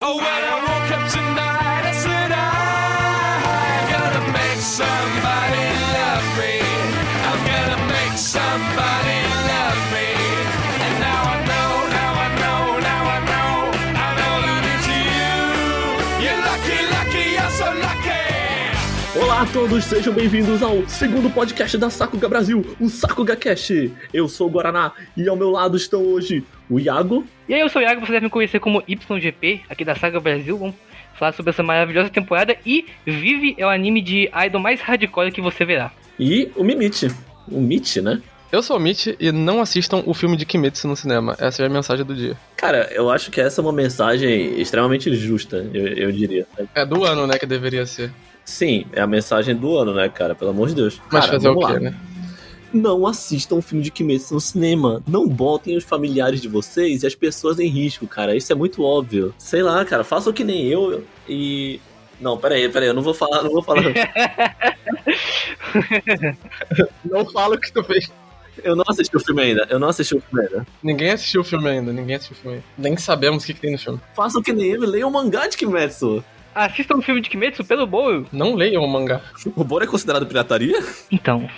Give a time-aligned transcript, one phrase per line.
[0.00, 1.47] Oh, when I woke up tonight,
[19.52, 23.90] todos, sejam bem-vindos ao segundo podcast da Sakuga Brasil, o Sakuga Cast.
[24.12, 27.26] Eu sou o Guaraná e ao meu lado estão hoje o Iago.
[27.48, 30.20] E aí, eu sou o Iago, você deve me conhecer como YGP, aqui da Saga
[30.20, 30.58] Brasil.
[30.58, 30.74] Vamos
[31.14, 32.56] falar sobre essa maravilhosa temporada.
[32.66, 35.92] E Vive é o anime de idol mais hardcore que você verá.
[36.18, 37.10] E o Mimite.
[37.50, 38.20] O Mitch, né?
[38.52, 41.36] Eu sou o Mitch e não assistam o filme de Kimetsu no cinema.
[41.38, 42.36] Essa é a mensagem do dia.
[42.56, 46.46] Cara, eu acho que essa é uma mensagem extremamente justa, eu, eu diria.
[46.74, 48.10] É do ano, né, que deveria ser.
[48.48, 50.34] Sim, é a mensagem do ano, né, cara?
[50.34, 50.98] Pelo amor de Deus.
[51.12, 51.80] Mas Cara, fazer o quê, lá.
[51.80, 51.94] né?
[52.72, 55.02] Não assistam um filme de Kimetsu no cinema.
[55.06, 58.34] Não botem os familiares de vocês e as pessoas em risco, cara.
[58.34, 59.34] Isso é muito óbvio.
[59.36, 61.78] Sei lá, cara, façam que nem eu e.
[62.18, 63.82] Não, peraí, peraí, eu não vou falar, não vou falar.
[67.04, 68.10] Não fala o que tu fez.
[68.64, 69.66] eu não assisti o filme ainda.
[69.68, 70.66] Eu não assisti o filme ainda.
[70.82, 72.66] Ninguém assistiu o filme ainda, ninguém assistiu o filme ainda.
[72.78, 74.00] Nem sabemos o que, que tem no filme.
[74.16, 76.24] Façam que nem eu e leiam o mangá de Kimetsu.
[76.58, 78.26] Assistam o filme de Kimetsu pelo Bowl.
[78.32, 79.20] Não leiam o mangá.
[79.54, 80.82] O Bora é considerado pirataria?
[81.08, 81.48] Então,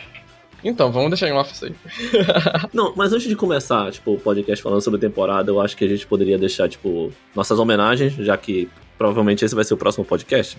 [0.62, 1.74] Então, vamos deixar em off isso aí.
[2.70, 5.86] Não, mas antes de começar, tipo, o podcast falando sobre a temporada, eu acho que
[5.86, 10.04] a gente poderia deixar, tipo, nossas homenagens, já que provavelmente esse vai ser o próximo
[10.04, 10.58] podcast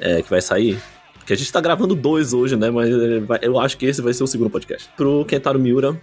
[0.00, 0.80] é, que vai sair.
[1.18, 2.70] Porque a gente tá gravando dois hoje, né?
[2.70, 4.88] Mas é, eu acho que esse vai ser o segundo podcast.
[4.96, 6.00] Pro Kentaro Miura,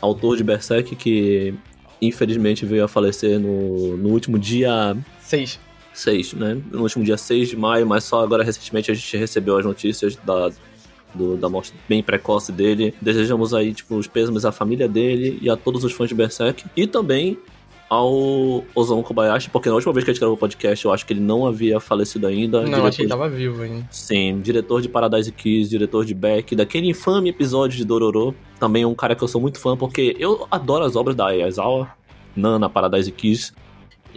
[0.00, 1.52] autor de Berserk, que
[2.00, 5.58] infelizmente veio a falecer no, no último dia Seis.
[6.00, 6.60] 6, né?
[6.72, 10.16] No último dia 6 de maio, mas só agora recentemente a gente recebeu as notícias
[10.24, 10.50] da,
[11.14, 12.94] do- da morte bem precoce dele.
[13.00, 16.64] Desejamos aí, tipo, os pêsames à família dele e a todos os fãs de Berserk.
[16.76, 17.38] E também
[17.88, 21.04] ao Osamu Kobayashi, porque na última vez que a gente gravou o podcast, eu acho
[21.04, 22.62] que ele não havia falecido ainda.
[22.62, 23.84] Não, achei que de- tava vivo ainda.
[23.90, 28.32] Sim, diretor de Paradise Kiss, diretor de Beck, daquele infame episódio de Dororo.
[28.60, 31.88] Também um cara que eu sou muito fã, porque eu adoro as obras da Ayazawa,
[32.36, 33.52] Nana, Paradise Kiss.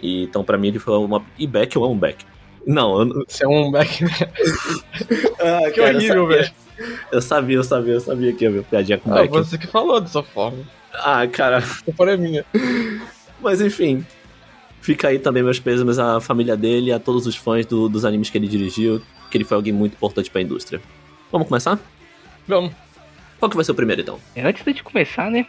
[0.02, 1.24] E, então, pra mim, ele foi uma.
[1.38, 2.24] E Beck, eu amo Beck.
[2.66, 3.24] Não, eu.
[3.28, 4.04] Você é um back.
[5.40, 6.50] Ah, que horrível, velho.
[7.12, 9.30] Eu sabia, eu sabia, eu sabia que ia ver piadinha com Ah, Beck.
[9.30, 10.58] você que falou dessa forma.
[10.92, 11.58] Ah, cara.
[11.58, 12.44] A culpa é minha.
[13.40, 14.04] Mas enfim.
[14.80, 18.04] Fica aí também meus pêsames à família dele e a todos os fãs do- dos
[18.04, 19.00] animes que ele dirigiu,
[19.30, 20.78] que ele foi alguém muito importante pra indústria.
[21.32, 21.78] Vamos começar?
[22.46, 22.70] Vamos.
[23.38, 24.18] Qual que vai ser o primeiro, então?
[24.36, 25.46] é, antes de gente começar, né?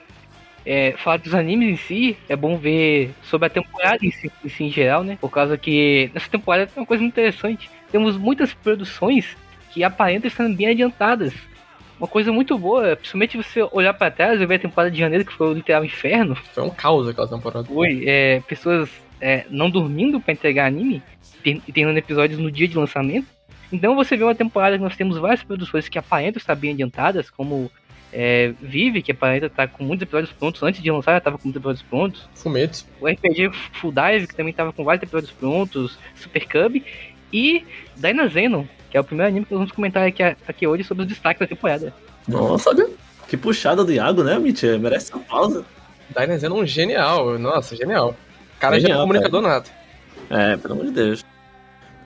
[0.66, 4.50] É, falar dos animes em si, é bom ver sobre a temporada em si, em
[4.50, 5.18] si em geral, né?
[5.22, 7.70] Por causa que nessa temporada tem uma coisa muito interessante.
[7.92, 9.38] Temos muitas produções
[9.72, 11.34] que aparentam estar bem adiantadas.
[12.00, 15.24] Uma coisa muito boa, principalmente você olhar pra trás e ver a temporada de janeiro,
[15.24, 16.36] que foi o literal inferno.
[16.36, 17.68] Foi um caos aquela temporada.
[17.68, 18.90] Foi, é, pessoas
[19.22, 21.02] é, não dormindo pra entregar anime
[21.46, 23.28] e terminando episódios no dia de lançamento.
[23.72, 27.30] Então você vê uma temporada que nós temos várias produções que aparentam estar bem adiantadas,
[27.30, 27.72] como
[28.18, 30.64] é, Vive, que aparenta estar com muitos episódios prontos.
[30.64, 32.30] Antes de lançar já estava com muitos episódios prontos.
[32.34, 32.86] Fumetsu.
[33.02, 36.00] O RPG Full Dive, que também estava com vários episódios prontos.
[36.16, 36.82] Super Cub.
[37.34, 37.66] E
[37.98, 41.10] Dynazenon, que é o primeiro anime que nós vamos comentar aqui, aqui hoje sobre os
[41.10, 41.94] destaques da temporada.
[42.26, 42.90] Nossa, olha.
[43.28, 44.64] Que puxada do Iago, né, Mitch?
[44.80, 45.66] Merece uma pausa.
[46.18, 47.38] Dynasty é um genial.
[47.38, 48.16] Nossa, genial.
[48.56, 49.70] O cara já é Genial, um comunicador nato.
[50.30, 51.26] É, pelo amor de Deus.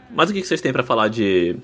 [0.09, 1.55] Mas o que que vocês têm pra falar de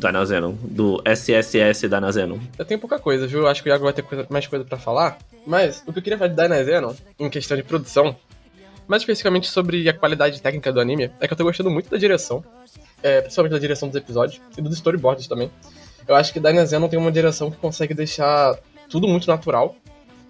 [0.00, 0.54] Dynazenon?
[0.62, 2.38] Do SSS Dynazenon?
[2.58, 3.46] Eu tenho pouca coisa, viu?
[3.46, 5.18] Acho que o Iago vai ter coisa- mais coisa pra falar.
[5.46, 8.16] Mas o que eu queria falar de Dynazenon, em questão de produção,
[8.88, 11.96] mais especificamente sobre a qualidade técnica do anime, é que eu tô gostando muito da
[11.96, 12.42] direção.
[13.02, 15.50] É, principalmente da direção dos episódios e dos storyboards também.
[16.06, 18.58] Eu acho que Dynazenon tem uma direção que consegue deixar
[18.90, 19.74] tudo muito natural.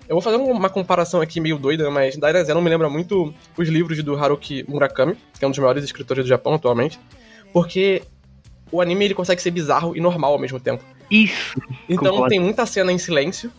[0.09, 4.01] Eu vou fazer uma comparação aqui meio doida, mas Dynazenon me lembra muito os livros
[4.03, 6.99] do Haruki Murakami, que é um dos maiores escritores do Japão atualmente,
[7.53, 8.03] porque
[8.73, 10.85] o anime ele consegue ser bizarro e normal ao mesmo tempo.
[11.11, 11.61] Isso!
[11.89, 12.29] Então Concordo.
[12.29, 13.51] tem muita cena em silêncio.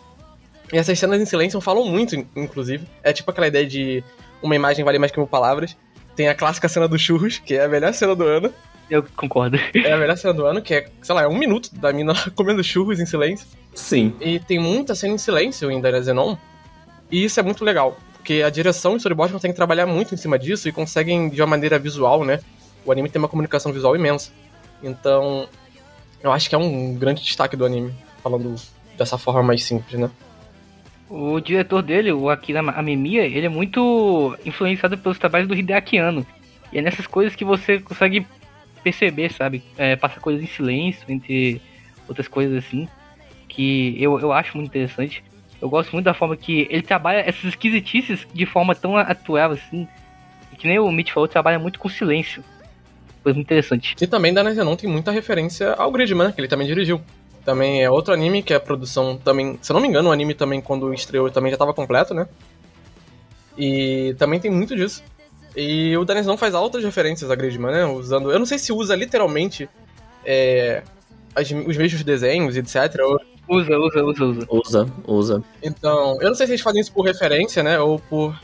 [0.71, 2.87] E essas cenas em silêncio falam muito, in- inclusive.
[3.03, 4.03] É tipo aquela ideia de
[4.41, 5.75] uma imagem vale mais que mil palavras.
[6.15, 8.53] Tem a clássica cena do churros, que é a melhor cena do ano.
[8.89, 9.57] Eu concordo.
[9.73, 12.13] É a melhor cena do ano, que é, sei lá, é um minuto da mina
[12.35, 13.47] comendo churros em silêncio.
[13.73, 14.13] Sim.
[14.19, 16.35] E tem muita cena em silêncio em Dynazenon.
[17.09, 17.97] E isso é muito legal.
[18.13, 21.41] Porque a direção e o storyboard conseguem trabalhar muito em cima disso e conseguem, de
[21.41, 22.39] uma maneira visual, né?
[22.85, 24.31] O anime tem uma comunicação visual imensa.
[24.83, 25.47] Então,
[26.23, 27.93] eu acho que é um grande destaque do anime,
[28.23, 28.55] falando
[28.97, 30.09] dessa forma mais simples, né?
[31.09, 36.25] O diretor dele, o Akira Amemiya, ele é muito influenciado pelos trabalhos do Hideaki Anno.
[36.71, 38.25] E é nessas coisas que você consegue
[38.81, 39.61] perceber, sabe?
[39.77, 41.61] É, passa coisas em silêncio, entre
[42.07, 42.87] outras coisas assim,
[43.47, 45.23] que eu, eu acho muito interessante.
[45.61, 49.87] Eu gosto muito da forma que ele trabalha essas esquisitices de forma tão atual assim.
[50.57, 52.43] Que nem o Mitch falou, trabalha muito com silêncio.
[53.23, 53.95] Coisa muito interessante.
[54.01, 56.99] E também da Zenon tem muita referência ao Gridman, né, que ele também dirigiu.
[57.45, 60.11] Também é outro anime que é a produção também, se eu não me engano, o
[60.11, 62.27] anime também quando estreou também já estava completo, né?
[63.57, 65.03] E também tem muito disso.
[65.55, 67.85] E o Danezão faz altas referências a Gridman, né?
[67.85, 68.31] Usando.
[68.31, 69.67] Eu não sei se usa literalmente
[70.25, 70.83] é,
[71.35, 72.75] as- os mesmos desenhos, etc.
[73.03, 73.19] ou-
[73.49, 74.47] Usa, usa, usa, usa.
[74.49, 75.43] Usa, usa.
[75.61, 77.79] Então, eu não sei se eles fazem isso por referência, né?
[77.79, 78.39] Ou por.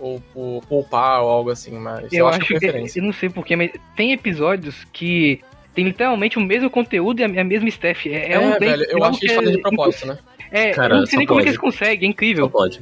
[0.00, 3.00] Ou por poupar ou algo assim, mas eu, Eu acho, acho que é que, referência.
[3.00, 5.40] eu não sei porquê, mas tem episódios que
[5.74, 8.12] tem literalmente o mesmo conteúdo e a, a mesma staff.
[8.12, 10.18] É, é É, um velho, eu acho que eles fazem de propósito, né?
[10.50, 12.50] É, Cara, eu não sei só nem como é que eles conseguem, é Só incrível.
[12.50, 12.80] pode.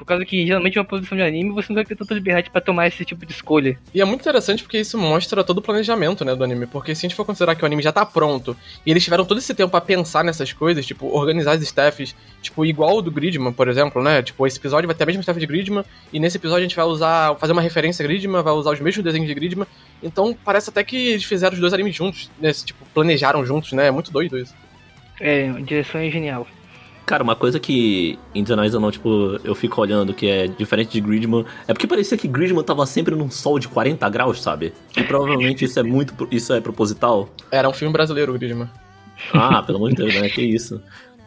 [0.00, 2.58] Por causa que geralmente uma produção de anime você não vai ter tanta liberdade pra
[2.58, 3.78] tomar esse tipo de escolha.
[3.94, 6.66] E é muito interessante porque isso mostra todo o planejamento, né, do anime.
[6.66, 8.56] Porque se a gente for considerar que o anime já tá pronto
[8.86, 12.64] e eles tiveram todo esse tempo pra pensar nessas coisas, tipo, organizar as staffs, tipo,
[12.64, 14.22] igual o do Gridman, por exemplo, né?
[14.22, 16.76] Tipo, esse episódio vai ter a mesma staff de Gridman e nesse episódio a gente
[16.76, 19.66] vai usar, fazer uma referência a Gridman, vai usar os mesmos desenhos de Gridman.
[20.02, 22.54] Então parece até que eles fizeram os dois animes juntos, né?
[22.54, 23.88] Tipo, planejaram juntos, né?
[23.88, 24.54] É muito doido isso.
[25.20, 26.46] É, a direção é genial.
[27.10, 31.00] Cara, uma coisa que em Zanais não, tipo, eu fico olhando que é diferente de
[31.00, 34.72] Gridman, é porque parecia que Gridman tava sempre num sol de 40 graus, sabe?
[34.96, 37.28] E provavelmente isso é muito, isso é proposital.
[37.50, 38.70] Era um filme brasileiro, o Gridman.
[39.34, 40.28] Ah, pelo amor de Deus, né?
[40.28, 40.80] Que isso.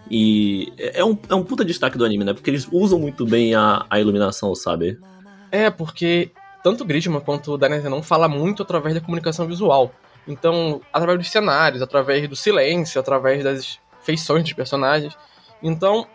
[0.09, 2.31] E é um, é um puta destaque do anime, né?
[2.33, 4.97] Porque eles usam muito bem a, a iluminação, sabe?
[5.51, 6.31] É, porque
[6.63, 9.93] tanto Gridman quanto Daniel não fala muito através da comunicação visual.
[10.25, 15.13] Então, através dos cenários, através do silêncio, através das feições dos personagens.
[15.63, 16.05] Então,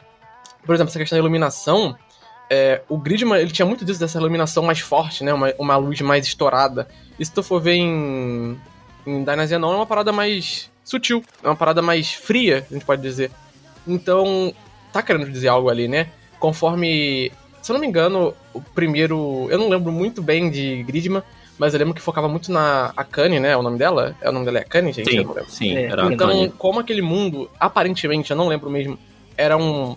[0.64, 1.96] por exemplo, essa questão da iluminação,
[2.50, 5.32] é, o Gridman ele tinha muito disso, dessa iluminação mais forte, né?
[5.32, 6.86] Uma, uma luz mais estourada.
[7.18, 8.60] E se tu for ver em,
[9.06, 13.02] em Dynazenon, é uma parada mais sutil, é uma parada mais fria, a gente pode
[13.02, 13.30] dizer.
[13.86, 14.52] Então,
[14.92, 16.08] tá querendo dizer algo ali, né?
[16.38, 17.32] Conforme
[17.68, 19.46] se eu não me engano, o primeiro.
[19.50, 21.22] Eu não lembro muito bem de Gridman,
[21.58, 23.54] mas eu lembro que focava muito na Akane, né?
[23.58, 24.16] O nome dela?
[24.22, 25.14] É o nome dela é Akane, gente?
[25.14, 28.98] Eu Sim, não sim, É, Então, como aquele mundo, aparentemente, eu não lembro mesmo,
[29.38, 29.96] era um.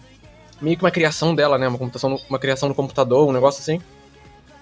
[0.62, 1.68] meio que uma criação dela, né?
[1.68, 3.82] Uma, computação, uma criação no computador, um negócio assim.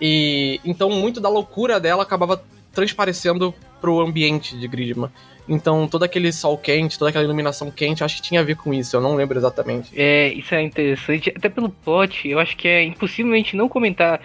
[0.02, 2.42] E então muito da loucura dela acabava
[2.74, 5.10] transparecendo pro ambiente de Gridman.
[5.48, 8.74] Então todo aquele sol quente, toda aquela iluminação quente, acho que tinha a ver com
[8.74, 9.92] isso, eu não lembro exatamente.
[9.96, 13.68] É, isso é interessante, até pelo plot, eu acho que é impossível a gente não
[13.68, 14.22] comentar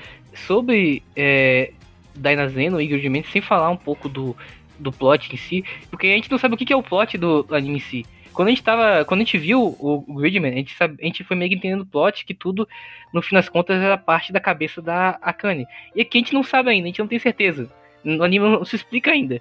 [0.47, 1.73] sobre é,
[2.15, 4.37] Dainazeno e Gridman sem falar um pouco do,
[4.79, 7.47] do plot em si, porque a gente não sabe o que é o plot do
[7.51, 8.07] anime em si.
[8.35, 9.05] Quando a gente tava.
[9.05, 11.83] Quando a gente viu o, o Gridman, a gente, a gente foi meio que entendendo
[11.83, 12.69] o plot, que tudo,
[13.13, 15.67] no fim das contas, era parte da cabeça da Akane.
[15.95, 17.71] E aqui a gente não sabe ainda, a gente não tem certeza.
[18.03, 19.41] No anime não se explica ainda.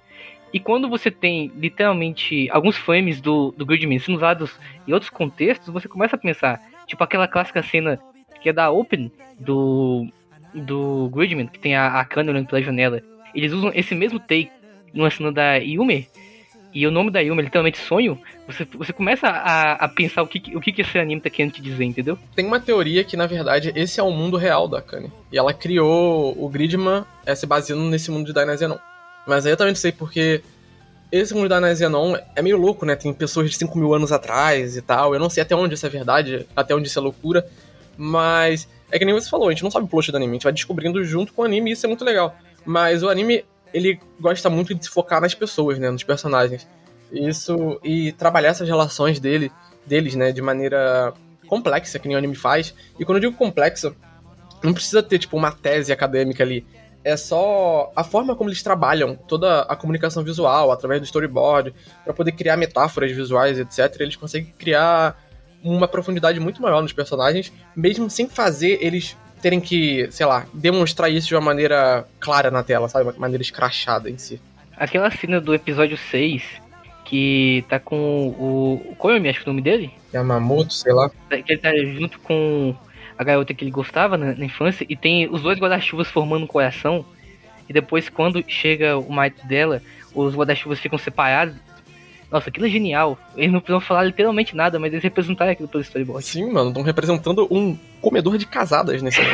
[0.52, 4.56] E quando você tem, literalmente, alguns frames do, do Gridman sendo usados
[4.86, 8.00] em outros contextos, você começa a pensar, tipo aquela clássica cena
[8.40, 9.10] que é da Open
[9.40, 10.06] do,
[10.54, 13.02] do Gridman, que tem a, a Kanye olhando pela janela.
[13.34, 14.50] Eles usam esse mesmo take
[14.92, 16.06] numa cena da Yume,
[16.74, 20.26] e o nome da Yume é literalmente sonho, você, você começa a, a pensar o
[20.26, 22.18] que, o que, esse anime tá querendo te dizer, entendeu?
[22.34, 25.12] Tem uma teoria que, na verdade, esse é o mundo real da Akane.
[25.30, 28.76] E ela criou o Gridman é, se baseando nesse mundo de Dynazenon.
[29.24, 30.42] Mas aí eu também não sei porque
[31.12, 32.96] esse mundo de Dynazenon é meio louco, né?
[32.96, 35.14] Tem pessoas de 5 mil anos atrás e tal.
[35.14, 37.46] Eu não sei até onde isso é verdade, até onde isso é loucura.
[37.96, 40.34] Mas é que nem você falou, a gente não sabe o plot do anime, a
[40.34, 42.36] gente vai descobrindo junto com o anime e isso é muito legal.
[42.64, 43.44] Mas o anime,
[43.74, 45.90] ele gosta muito de se focar nas pessoas, né?
[45.90, 46.66] Nos personagens.
[47.10, 49.50] Isso, e trabalhar essas relações dele,
[49.84, 50.30] deles, né?
[50.30, 51.12] De maneira
[51.48, 52.72] complexa, que nem o anime faz.
[52.98, 53.92] E quando eu digo complexa,
[54.62, 56.64] não precisa ter, tipo, uma tese acadêmica ali.
[57.02, 62.14] É só a forma como eles trabalham toda a comunicação visual, através do storyboard, para
[62.14, 64.00] poder criar metáforas visuais, etc.
[64.00, 65.20] Eles conseguem criar
[65.62, 71.12] uma profundidade muito maior nos personagens, mesmo sem fazer eles terem que, sei lá, demonstrar
[71.12, 73.04] isso de uma maneira clara na tela, sabe?
[73.04, 74.40] Uma maneira escrachada em si.
[74.74, 76.42] Aquela cena do episódio 6,
[77.04, 78.92] que tá com o.
[78.92, 79.92] o Koyomi, acho que é o nome dele?
[80.14, 81.10] Yamamoto, sei lá.
[81.28, 82.74] que ele tá junto com
[83.18, 86.48] a garota que ele gostava na, na infância e tem os dois guarda-chuvas formando um
[86.48, 87.04] coração.
[87.68, 89.82] E depois, quando chega o marido dela,
[90.14, 91.54] os guarda-chuvas ficam separados.
[92.30, 93.18] Nossa, aquilo é genial.
[93.36, 96.24] Eles não precisam falar literalmente nada, mas eles representaram aquilo pelo storyboard.
[96.24, 99.20] Sim, mano, estão representando um comedor de casadas nesse.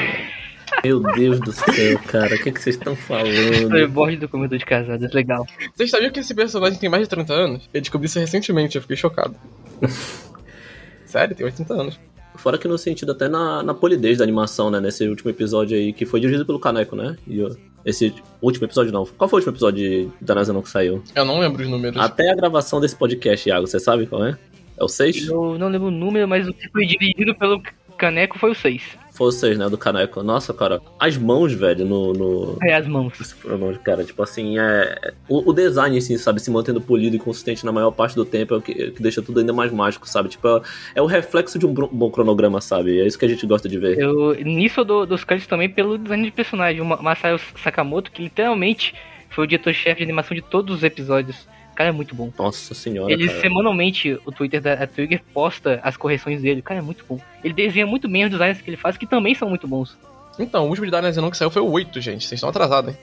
[0.85, 3.29] Meu Deus do céu, cara, o que, que vocês estão falando?
[3.29, 5.45] Storyboard do comedor de casadas, legal.
[5.75, 7.69] Vocês sabiam que esse personagem tem mais de 30 anos?
[7.75, 9.35] Eu descobri isso recentemente, eu fiquei chocado.
[11.05, 12.01] Sério, tem 80 anos.
[12.37, 14.81] Fora que no sentido até na, na polidez da animação, né?
[14.81, 17.17] Nesse último episódio aí, que foi dirigido pelo Kaneko, né?
[17.27, 17.51] E ó,
[17.85, 19.07] esse último episódio não.
[19.07, 21.03] Qual foi o último episódio da Nazanon que saiu?
[21.15, 22.01] Eu não lembro os números.
[22.01, 24.39] Até a gravação desse podcast, Iago, você sabe qual é?
[24.77, 25.29] É o 6?
[25.29, 27.63] Eu não lembro o número, mas o que foi dirigido pelo
[27.99, 28.83] Caneco foi o 6.
[29.27, 30.23] Vocês, né, do Kaneko.
[30.23, 32.13] Nossa, cara, as mãos, velho, no.
[32.13, 32.59] no...
[32.63, 33.13] É as mãos.
[33.59, 35.13] Mãos, cara, tipo assim, é.
[35.29, 38.55] O, o design, assim, sabe, se mantendo polido e consistente na maior parte do tempo
[38.55, 40.29] é o que, que deixa tudo ainda mais mágico, sabe?
[40.29, 40.63] Tipo, é,
[40.97, 43.01] é o reflexo de um bom cronograma, sabe?
[43.01, 43.99] É isso que a gente gosta de ver.
[43.99, 46.81] Eu, nisso dou dos créditos também pelo design de personagem.
[46.81, 48.95] O Ma- Masayo Sakamoto, que literalmente
[49.29, 51.49] foi o diretor-chefe de animação de todos os episódios.
[51.81, 52.31] O cara é muito bom.
[52.39, 53.11] Nossa senhora.
[53.11, 53.41] Ele cara.
[53.41, 56.61] semanalmente, o Twitter da Trigger posta as correções dele.
[56.61, 57.19] O cara é muito bom.
[57.43, 59.97] Ele desenha muito bem os designs que ele faz, que também são muito bons.
[60.39, 62.27] Então, o último de Dynasty que saiu foi o 8, gente.
[62.27, 62.99] Vocês estão atrasados, hein?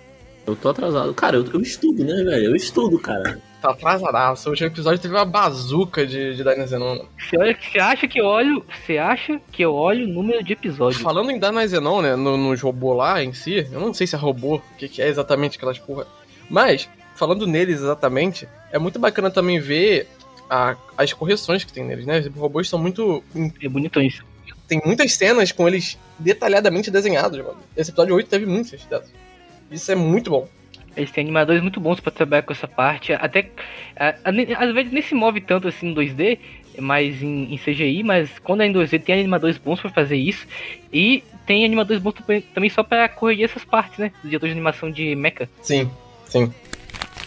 [0.46, 1.12] Eu tô atrasado.
[1.13, 2.46] Cara, eu, eu estudo, né, velho?
[2.46, 3.39] Eu estudo, cara.
[3.62, 4.48] Tá atrasadaço.
[4.48, 6.75] O último episódio teve uma bazuca de, de Dynasty
[7.19, 8.63] Você, olha, você acha que eu olho.
[8.86, 11.01] Você acha que eu olho o número de episódios?
[11.01, 14.19] Falando em Danazenon, né, no, nos robôs lá em si, eu não sei se é
[14.19, 16.05] robô, o que, que é exatamente aquelas porra.
[16.50, 20.07] Mas, falando neles exatamente, é muito bacana também ver
[20.50, 22.19] a- as correções que tem neles, né?
[22.19, 23.24] Os robôs são muito.
[23.62, 24.24] É bonitão isso.
[24.67, 27.57] Tem muitas cenas com eles detalhadamente desenhados, mano.
[27.75, 29.12] Esse episódio 8 teve muitas dessas.
[29.71, 30.47] Isso é muito bom.
[30.95, 33.13] Eles têm animadores muito bons pra trabalhar com essa parte.
[33.13, 33.50] Até.
[33.95, 36.39] a- a- Às vezes nem se move tanto assim em 2D,
[36.79, 40.45] mas em, em CGI, mas quando é em 2D tem animadores bons pra fazer isso.
[40.91, 42.13] E tem animadores bons
[42.53, 44.12] também- só pra corrigir essas partes, né?
[44.21, 45.47] Dos diretores de animação de Mecha.
[45.62, 45.89] Sim,
[46.27, 46.51] sim.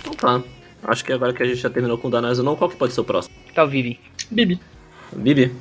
[0.01, 0.43] Então tá.
[0.83, 2.93] Acho que agora que a gente já terminou com o Danais não, qual que pode
[2.93, 3.35] ser o próximo?
[3.47, 4.01] Que tal, Vivi?
[4.31, 4.59] Bibi.
[5.13, 5.55] Bibi?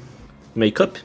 [0.55, 0.97] Makeup?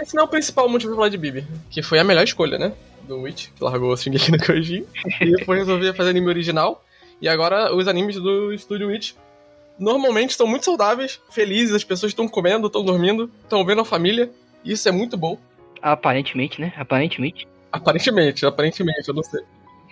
[0.00, 2.58] Esse não é o principal motivo pra falar de Bibi, que foi a melhor escolha,
[2.58, 2.72] né?
[3.02, 4.84] Do Witch, que largou o Shingeki no Kyojin.
[5.20, 6.84] e depois resolvia fazer anime original.
[7.20, 9.12] E agora os animes do estúdio Witch
[9.78, 14.30] normalmente são muito saudáveis, felizes, as pessoas estão comendo, estão dormindo, estão vendo a família.
[14.64, 15.38] E isso é muito bom.
[15.80, 16.72] Aparentemente, né?
[16.76, 17.46] Aparentemente.
[17.70, 19.42] Aparentemente, aparentemente, eu não sei.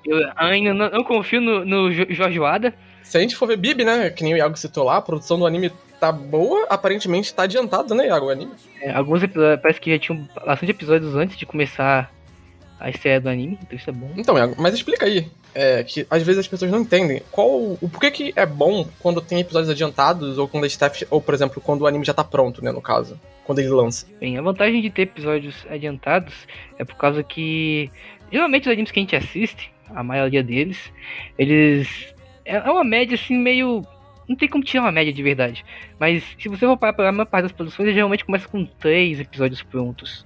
[0.05, 2.75] Eu ainda não, não confio no, no Jo- Jorge Wada.
[3.03, 4.11] Se a gente for ver Bibi, né?
[4.11, 7.95] Que nem o Iago citou lá, a produção do anime tá boa, aparentemente tá adiantado,
[7.95, 8.27] né, Iago?
[8.27, 8.53] O anime.
[8.81, 12.13] É, alguns episódios, parece que já tinham bastante episódios antes de começar
[12.81, 14.11] a estreia do anime, então isso é bom.
[14.17, 15.31] Então, Iago, mas explica aí.
[15.55, 19.21] É, que às vezes as pessoas não entendem qual o porquê que é bom quando
[19.21, 22.25] tem episódios adiantados ou quando a staff, ou por exemplo, quando o anime já tá
[22.25, 24.07] pronto, né, no caso, quando ele lança.
[24.19, 26.33] Bem, a vantagem de ter episódios adiantados
[26.79, 27.91] é por causa que
[28.33, 30.93] geralmente os animes que a gente assiste, a maioria deles,
[31.39, 33.83] eles é é uma média assim meio
[34.29, 35.65] não tem como tirar uma média de verdade.
[35.99, 39.21] Mas se você for parar pela maior parte das produções, ele geralmente começa com três
[39.21, 40.25] episódios prontos.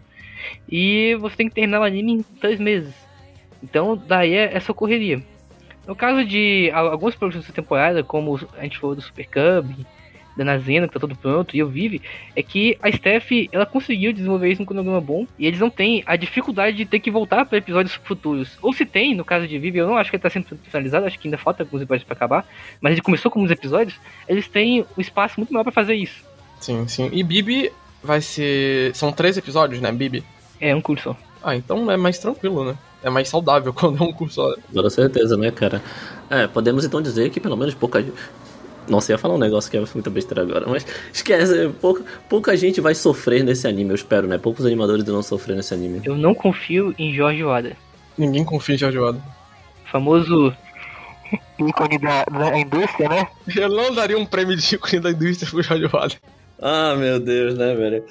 [0.70, 2.94] E você tem que terminar o anime em três meses.
[3.62, 5.22] Então daí é essa correria.
[5.86, 9.86] No caso de al- algumas produções da temporada, como a gente falou do Super Cub,
[10.36, 12.02] da Nazena, que tá tudo pronto, e eu Vive,
[12.34, 16.02] é que a Steph, ela conseguiu desenvolver isso num cronograma bom, e eles não têm
[16.06, 18.58] a dificuldade de ter que voltar para episódios futuros.
[18.60, 21.06] Ou se tem, no caso de Vive, eu não acho que ele tá sendo finalizado,
[21.06, 22.46] acho que ainda falta alguns episódios para acabar,
[22.80, 26.24] mas ele começou com alguns episódios, eles têm um espaço muito maior para fazer isso.
[26.60, 27.10] Sim, sim.
[27.12, 28.94] E Bibi vai ser.
[28.94, 30.24] São três episódios, né, Bibi?
[30.60, 31.16] É um curso só.
[31.42, 32.76] Ah, então é mais tranquilo, né?
[33.02, 34.54] É mais saudável quando é um curso só.
[34.72, 35.82] Com certeza, né, cara?
[36.30, 38.04] É, podemos então dizer que pelo menos pouca
[38.88, 42.80] Nossa, ia falar um negócio que é muita besteira agora, mas esquece, pouca, pouca gente
[42.80, 44.38] vai sofrer nesse anime, eu espero, né?
[44.38, 46.00] Poucos animadores irão sofrer nesse anime.
[46.04, 47.76] Eu não confio em Jorge Wada.
[48.16, 49.22] Ninguém confia em George Wada.
[49.90, 50.54] Famoso
[51.58, 53.28] ícone da, da indústria, né?
[53.56, 56.14] Eu não daria um prêmio de ícone da indústria pro George Wada.
[56.60, 58.04] Ah, meu Deus, né, velho?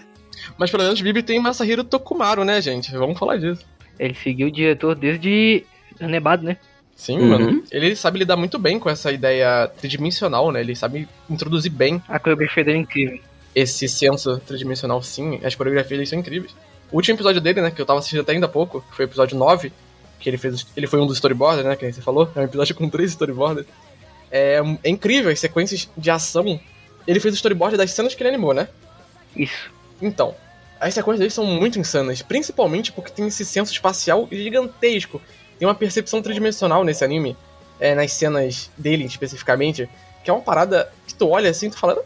[0.57, 2.91] Mas pelo menos Bibi tem Masahiro Tokumaru, né, gente?
[2.91, 3.65] Vamos falar disso.
[3.97, 5.65] Ele seguiu o diretor desde
[5.99, 6.57] Anebado, né?
[6.95, 7.27] Sim, Uhum.
[7.27, 7.63] mano.
[7.71, 10.61] Ele sabe lidar muito bem com essa ideia tridimensional, né?
[10.61, 13.19] Ele sabe introduzir bem A coreografia dele é incrível.
[13.53, 15.39] esse senso tridimensional, sim.
[15.43, 16.55] As coreografias dele são incríveis.
[16.91, 19.05] O último episódio dele, né, que eu tava assistindo até ainda há pouco, que foi
[19.05, 19.71] o episódio 9,
[20.19, 20.65] que ele fez.
[20.77, 21.75] Ele foi um dos storyboarders, né?
[21.75, 22.31] Que você falou.
[22.35, 23.67] É um episódio com três storyboarders.
[24.31, 26.59] É, é incrível as sequências de ação.
[27.05, 28.67] Ele fez o storyboard das cenas que ele animou, né?
[29.35, 29.69] Isso.
[30.01, 30.33] Então,
[30.79, 35.21] as sequências dele são muito insanas, principalmente porque tem esse senso espacial gigantesco.
[35.59, 37.35] Tem uma percepção tridimensional nesse anime,
[37.79, 39.89] é, nas cenas dele especificamente,
[40.23, 42.01] que é uma parada que tu olha assim e tu fala,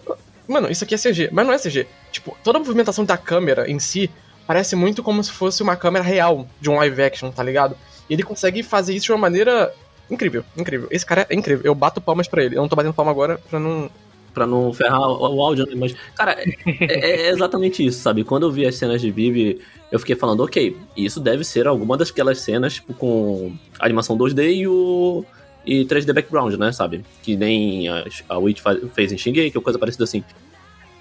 [0.47, 1.87] mano, isso aqui é CG, mas não é CG.
[2.11, 4.09] Tipo, toda a movimentação da câmera em si
[4.47, 7.75] parece muito como se fosse uma câmera real de um live action, tá ligado?
[8.09, 9.71] E ele consegue fazer isso de uma maneira
[10.09, 10.87] incrível, incrível.
[10.89, 11.63] Esse cara é incrível.
[11.65, 12.55] Eu bato palmas pra ele.
[12.57, 13.89] Eu não tô batendo palma agora pra não.
[14.33, 15.73] Pra não ferrar o, o áudio, né?
[15.75, 16.45] Mas, cara, é,
[16.79, 18.23] é- é exatamente isso, sabe?
[18.23, 19.59] Quando eu vi as cenas de Bibi,
[19.91, 24.67] eu fiquei falando, ok, isso deve ser alguma daquelas cenas, tipo, com animação 2D e
[24.67, 25.25] o.
[25.65, 27.03] e 3D background, né, sabe?
[27.24, 30.24] Que nem a, a Witch fa- fez em Shingeki, ou coisa parecida assim.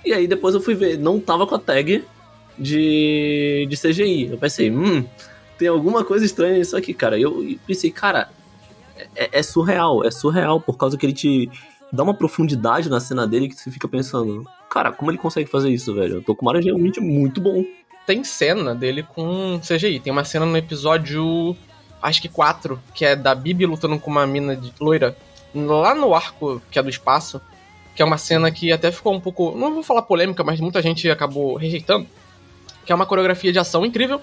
[0.05, 2.03] E aí depois eu fui ver, não tava com a tag
[2.59, 4.29] de, de CGI.
[4.31, 5.05] Eu pensei, hum,
[5.59, 7.19] tem alguma coisa estranha nisso aqui, cara.
[7.19, 8.29] E eu pensei, cara,
[9.15, 11.51] é, é surreal, é surreal, por causa que ele te
[11.93, 15.71] dá uma profundidade na cena dele que você fica pensando, cara, como ele consegue fazer
[15.71, 16.19] isso, velho?
[16.19, 17.65] O Tokumaro é realmente muito bom.
[18.09, 20.01] Tem cena dele com CGI.
[20.01, 21.55] Tem uma cena no episódio,
[22.01, 25.15] acho que 4, que é da Bibi lutando com uma mina de loira,
[25.55, 27.39] lá no arco que é do espaço,
[27.95, 30.81] que é uma cena que até ficou um pouco, não vou falar polêmica, mas muita
[30.81, 32.07] gente acabou rejeitando,
[32.87, 34.23] que é uma coreografia de ação incrível,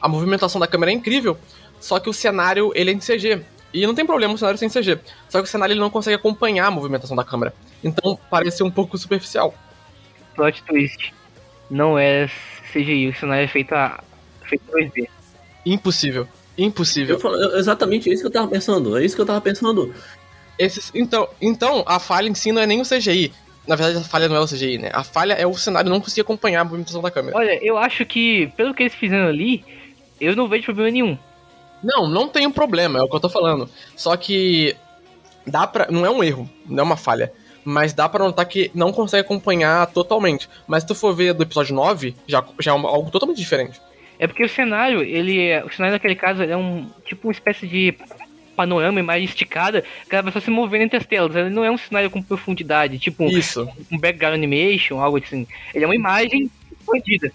[0.00, 1.36] a movimentação da câmera é incrível,
[1.78, 3.42] só que o cenário ele é em CG.
[3.74, 4.98] E não tem problema o cenário sem CG.
[5.28, 7.52] Só que o cenário ele não consegue acompanhar a movimentação da câmera.
[7.84, 9.52] Então parece um pouco superficial.
[10.34, 11.12] Plot twist.
[11.68, 12.30] Não é
[12.72, 14.02] CGI, o cenário é feito, a,
[14.44, 15.08] feito 2D.
[15.64, 16.28] Impossível.
[16.56, 17.18] Impossível.
[17.22, 18.96] Eu exatamente isso que eu tava pensando.
[18.96, 19.94] É isso que eu tava pensando.
[20.58, 23.32] Esses, então, então, a falha em si não é nem o CGI.
[23.66, 24.90] Na verdade, a falha não é o CGI, né?
[24.92, 27.36] A falha é o cenário não conseguir acompanhar a movimentação da câmera.
[27.36, 29.64] Olha, eu acho que, pelo que eles fizeram ali,
[30.20, 31.18] eu não vejo problema nenhum.
[31.82, 33.68] Não, não tem um problema, é o que eu tô falando.
[33.96, 34.74] Só que
[35.46, 35.88] dá pra.
[35.90, 37.32] Não é um erro, não é uma falha.
[37.68, 40.48] Mas dá pra notar que não consegue acompanhar totalmente.
[40.68, 43.80] Mas se tu for ver do episódio 9, já, já é algo totalmente diferente.
[44.20, 46.88] É porque o cenário, ele é- O cenário naquele caso ele é um.
[47.04, 47.92] Tipo uma espécie de
[48.54, 51.34] panorama, imagem esticada, que ela vai só se movendo entre as telas.
[51.36, 53.68] Ele não é um cenário com profundidade, tipo um, Isso.
[53.92, 55.46] um background animation, algo assim.
[55.74, 57.30] Ele é uma imagem expandida.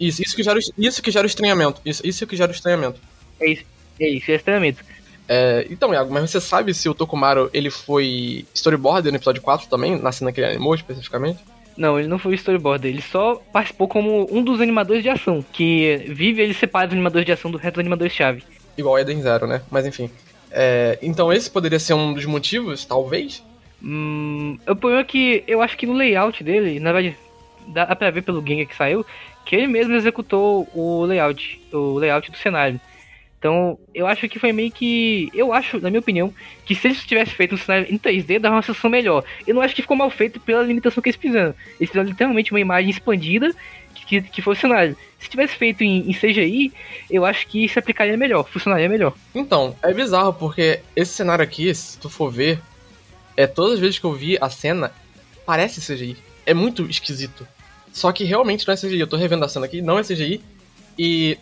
[0.00, 1.80] Isso, isso que gera, isso que gera o estranhamento.
[1.84, 2.98] Isso, isso que gera o estranhamento.
[3.40, 3.62] É isso.
[4.00, 4.82] É isso, é estranhamento.
[5.28, 9.68] É, então, Iago, mas você sabe se o Tokumaru ele foi storyboarder no episódio 4
[9.68, 11.40] também, na cena que ele animou especificamente?
[11.76, 16.04] Não, ele não foi storyboarder, ele só participou como um dos animadores de ação, que
[16.08, 18.42] vive ele separa os animadores de ação do resto dos animadores-chave.
[18.78, 19.60] Igual Eden Zero, né?
[19.70, 20.10] Mas enfim.
[20.50, 23.42] É, então esse poderia ser um dos motivos, talvez?
[23.82, 27.16] Hum, o problema é que eu acho que no layout dele, na verdade,
[27.66, 29.04] dá pra ver pelo Gengar que saiu,
[29.44, 32.80] que ele mesmo executou o layout, o layout do cenário.
[33.46, 35.30] Então, eu acho que foi meio que.
[35.32, 36.34] Eu acho, na minha opinião,
[36.64, 39.22] que se eles tivessem feito um cenário em 3D, dava uma sensação melhor.
[39.46, 41.54] Eu não acho que ficou mal feito pela limitação que eles fizeram.
[41.78, 43.54] Eles fizeram literalmente uma imagem expandida
[43.94, 44.96] que, que foi o cenário.
[45.20, 46.72] Se tivesse feito em, em CGI,
[47.08, 49.14] eu acho que se aplicaria melhor, funcionaria melhor.
[49.32, 52.60] Então, é bizarro, porque esse cenário aqui, se tu for ver,
[53.36, 54.92] é todas as vezes que eu vi a cena,
[55.44, 56.16] parece CGI.
[56.44, 57.46] É muito esquisito.
[57.92, 58.98] Só que realmente não é CGI.
[58.98, 60.40] Eu tô revendo a cena aqui, não é CGI.
[60.98, 61.38] E.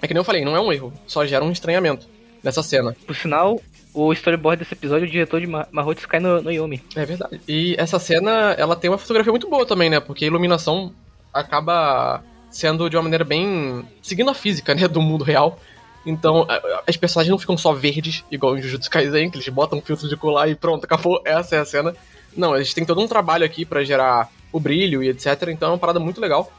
[0.00, 0.92] É que nem eu falei, não é um erro.
[1.06, 2.06] Só gera um estranhamento
[2.42, 2.94] nessa cena.
[3.06, 3.60] Por sinal,
[3.92, 6.82] o storyboard desse episódio o diretor de Ma- Mahou Sky no, no Yomi.
[6.94, 7.40] É verdade.
[7.48, 9.98] E essa cena, ela tem uma fotografia muito boa também, né?
[10.00, 10.92] Porque a iluminação
[11.32, 13.84] acaba sendo de uma maneira bem.
[14.02, 14.86] seguindo a física, né?
[14.88, 15.58] Do mundo real.
[16.06, 16.46] Então,
[16.86, 20.08] as personagens não ficam só verdes, igual em Jujutsu Kaisen, que eles botam um filtro
[20.08, 21.94] de colar e pronto, acabou, essa é a cena.
[22.36, 25.26] Não, eles têm todo um trabalho aqui pra gerar o brilho e etc.
[25.48, 26.50] Então é uma parada muito legal.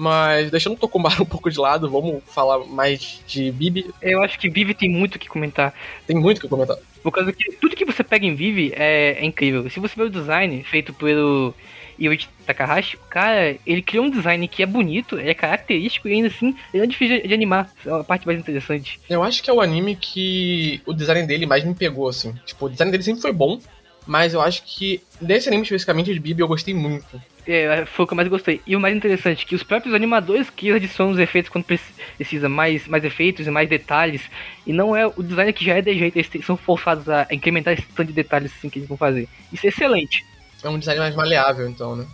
[0.00, 3.92] Mas deixando o Tokumaru um pouco de lado, vamos falar mais de Bibi.
[4.00, 5.74] Eu acho que Vive tem muito o que comentar.
[6.06, 6.78] Tem muito o que comentar.
[7.02, 9.68] Por causa que tudo que você pega em Vive é, é incrível.
[9.68, 11.54] Se você vê o design feito pelo
[12.00, 16.28] Yoichi Takahashi, o cara, ele criou um design que é bonito, é característico e ainda
[16.28, 17.70] assim ele é difícil de, de animar.
[17.84, 18.98] É a parte mais interessante.
[19.06, 22.34] Eu acho que é o anime que o design dele mais me pegou, assim.
[22.46, 23.60] Tipo, o design dele sempre foi bom,
[24.06, 27.20] mas eu acho que desse anime especificamente de Bibi eu gostei muito.
[27.52, 28.60] É, foi o que eu mais gostei.
[28.66, 32.48] E o mais interessante, que os próprios animadores que adicionam os efeitos quando preci- precisa
[32.48, 34.22] mais, mais efeitos e mais detalhes.
[34.66, 37.74] E não é o design que já é de jeito, eles são forçados a incrementar
[37.74, 39.28] esse tanto de detalhes assim que eles vão fazer.
[39.52, 40.24] Isso é excelente.
[40.62, 42.06] É um design mais maleável, então, né?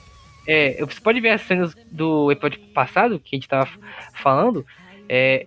[0.47, 3.69] É, você pode ver as cenas do episódio passado, que a gente tava
[4.15, 4.65] falando,
[5.09, 5.47] é,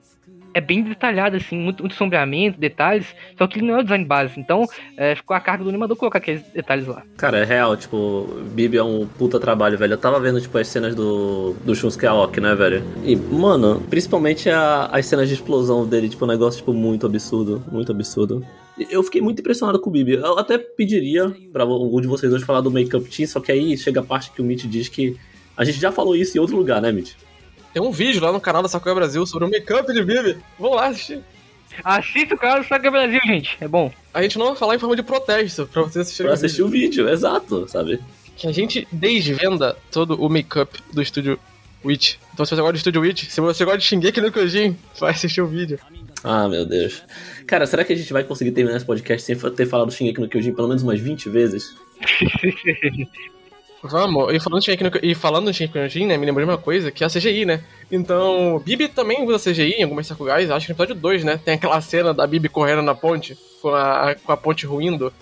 [0.53, 3.05] é bem detalhado, assim, muito, muito sombreamento, detalhes,
[3.37, 4.65] só que ele não é o design base, então
[4.97, 7.03] é, ficou a carga do animador colocar aqueles detalhes lá.
[7.17, 9.93] Cara, é real, tipo, Bibi é um puta trabalho, velho.
[9.93, 12.83] Eu tava vendo, tipo, as cenas do, do Shunsuke Aoki, né, velho?
[13.03, 17.63] E, mano, principalmente a- as cenas de explosão dele, tipo, um negócio, tipo, muito absurdo,
[17.71, 18.43] muito absurdo.
[18.89, 20.13] Eu fiquei muito impressionado com o Bibi.
[20.13, 23.77] Eu até pediria pra algum de vocês dois falar do Makeup Team, só que aí
[23.77, 25.17] chega a parte que o Mitch diz que
[25.57, 27.11] a gente já falou isso em outro lugar, né, Mitch?
[27.73, 30.37] Tem um vídeo lá no canal da Sakuya Brasil sobre o make-up de Bibi.
[30.59, 31.21] Vão lá assistir.
[31.83, 33.91] Assista o canal do Saga Brasil, gente, é bom.
[34.13, 36.45] A gente não vai falar em forma de protesto pra vocês assistirem Pra o vídeo.
[36.45, 37.99] assistir o vídeo, exato, sabe?
[38.35, 41.39] Que a gente desvenda todo o make-up do estúdio
[41.85, 42.15] Witch.
[42.33, 45.11] Então se você gosta do estúdio Witch, se você gosta de Shingeki no Kyojin, vai
[45.11, 45.79] assistir o vídeo.
[46.23, 47.01] Ah, meu Deus.
[47.47, 50.27] Cara, será que a gente vai conseguir terminar esse podcast sem ter falado Shingeki no
[50.27, 51.75] Kyojin pelo menos umas 20 vezes?
[53.81, 56.57] Vamos, e falando, de Shingeki no, e falando em Shingeki né, me lembrei de uma
[56.57, 57.63] coisa, que é a CGI, né?
[57.89, 61.39] Então, Bibi também usa CGI em algumas Sakugais, acho que no episódio 2, né?
[61.43, 65.13] Tem aquela cena da Bibi correndo na ponte, com a, com a ponte ruindo,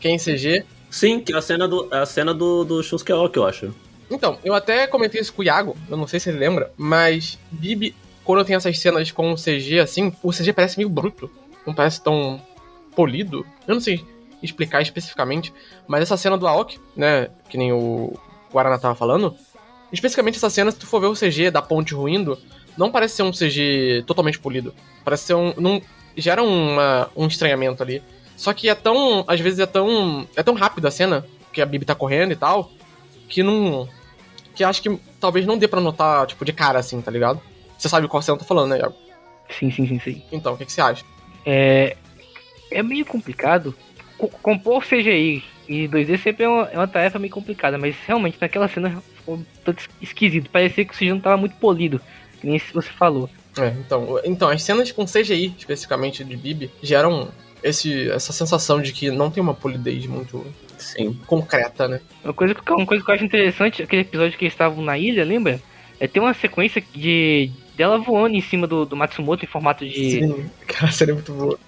[0.00, 0.64] que é em CG.
[0.90, 3.74] Sim, que é a cena do, a cena do, do Shunsuke Aoki, eu acho.
[4.10, 7.38] Então, eu até comentei isso com o Iago, eu não sei se ele lembra, mas
[7.50, 7.94] Bibi,
[8.24, 11.30] quando tem essas cenas com CG assim, o CG parece meio bruto.
[11.66, 12.40] Não parece tão
[12.96, 13.44] polido.
[13.66, 14.02] Eu não sei
[14.42, 15.52] explicar especificamente,
[15.86, 18.18] mas essa cena do Aoki, né, que nem o
[18.52, 19.34] Guaraná tava falando,
[19.92, 22.38] especificamente essa cena, se tu for ver o CG da ponte ruindo,
[22.76, 24.72] não parece ser um CG totalmente polido.
[25.04, 25.52] Parece ser um.
[25.56, 25.82] Não,
[26.16, 28.02] gera uma, um estranhamento ali.
[28.36, 29.24] Só que é tão.
[29.26, 30.28] Às vezes é tão.
[30.36, 32.70] É tão rápido a cena, que a Bibi tá correndo e tal,
[33.28, 33.88] que não.
[34.54, 37.40] Que acho que talvez não dê pra notar, tipo, de cara assim, tá ligado?
[37.76, 38.94] Você sabe qual cena eu tô falando, né, Iago?
[39.50, 40.22] Sim, sim, sim, sim.
[40.30, 41.04] Então, o que, que você acha?
[41.44, 41.96] É,
[42.70, 43.74] é meio complicado.
[44.18, 48.36] Co- compor CGI e 2D sempre é uma, é uma tarefa meio complicada, mas realmente
[48.40, 49.40] naquela cena ficou
[50.02, 50.50] esquisito.
[50.50, 52.00] Parecia que o CGI não tava muito polido,
[52.40, 53.30] que nem você falou.
[53.58, 57.28] É, então, então, as cenas com CGI, especificamente de Bibi, geram
[57.62, 61.18] esse, essa sensação de que não tem uma polidez muito Sim.
[61.26, 62.00] concreta, né?
[62.24, 64.96] Uma coisa, que- uma coisa que eu acho interessante, aquele episódio que eles estavam na
[64.96, 65.60] ilha, lembra?
[66.00, 70.10] É ter uma sequência de dela voando em cima do, do Matsumoto em formato de.
[70.10, 71.58] Sim, cara, seria muito boa.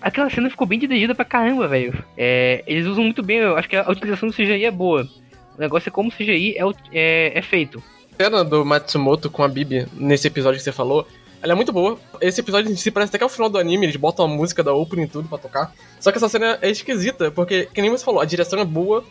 [0.00, 2.04] Aquela cena ficou bem dirigida pra caramba, velho.
[2.16, 5.08] É, eles usam muito bem, eu acho que a utilização do CGI é boa.
[5.56, 7.82] O negócio é como o CGI é, é, é feito.
[8.18, 11.06] A cena do Matsumoto com a Bibi, nesse episódio que você falou,
[11.42, 11.98] ela é muito boa.
[12.20, 14.28] Esse episódio em si parece até que é o final do anime, eles botam a
[14.28, 15.74] música da opening e tudo pra tocar.
[16.00, 19.04] Só que essa cena é esquisita, porque, que nem você falou, a direção é boa,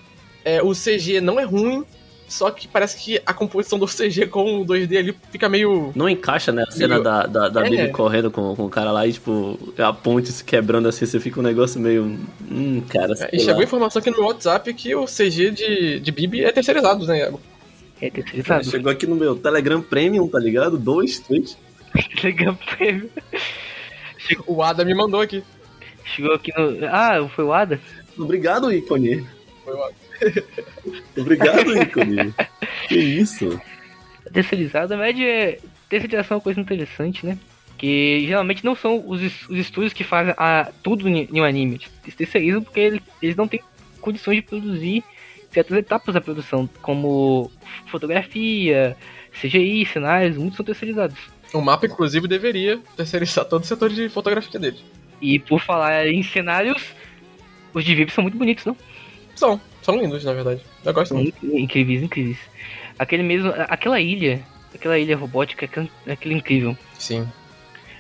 [0.44, 1.84] é, o CG não é ruim,
[2.28, 5.92] só que parece que a composição do CG com o 2D ali fica meio.
[5.96, 6.64] Não encaixa, né?
[6.68, 7.70] A cena Meio- da, da, da É.
[7.70, 11.20] Bibi correndo com, com o cara lá e, tipo, a ponte se quebrando assim, você
[11.20, 12.20] fica um negócio meio.
[12.52, 13.16] Hum, cara.
[13.16, 13.64] sei E chegou lá.
[13.64, 17.40] informação aqui no meu WhatsApp que o CG de, de Bibi é terceirizado, né, Iago?
[18.02, 18.66] É terceirizado.
[18.66, 20.78] Chegou aqui no meu Telegram Premium, tá ligado?
[20.78, 21.58] Dois, três.
[22.24, 23.10] Legal prêmio.
[24.48, 25.44] O Ada me mandou aqui.
[26.04, 26.86] Chegou aqui no.
[26.88, 27.80] Ah, foi o Ada?
[28.18, 29.26] Obrigado, ícone.
[29.64, 29.94] Foi o Ada.
[31.18, 32.34] Obrigado, ícone.
[32.88, 33.60] que isso?
[34.32, 35.60] Terceirizado, na verdade, é...
[35.90, 37.38] terceirização é uma coisa interessante, né?
[37.78, 41.82] Que geralmente não são os, os estúdios que fazem a, tudo em em um anime.
[42.04, 43.62] Eles terceirizam porque eles, eles não têm
[44.02, 45.04] condições de produzir
[45.52, 47.50] certas etapas da produção, como
[47.88, 48.96] fotografia,
[49.40, 51.18] CGI, cenários, muitos são terceirizados.
[51.54, 54.80] O mapa, inclusive, deveria terceirizar todo o setor de fotografia dele.
[55.22, 56.84] E por falar em cenários,
[57.74, 58.76] os de VIP são muito bonitos, não?
[59.36, 60.62] São, são lindos, na verdade.
[60.84, 61.46] Eu gosto muito.
[61.46, 62.38] inc- incríveis, incríveis.
[62.98, 64.42] Aquele mesmo, aquela ilha,
[64.74, 66.78] aquela ilha robótica, aquele, aquele incrível.
[66.98, 67.28] Sim.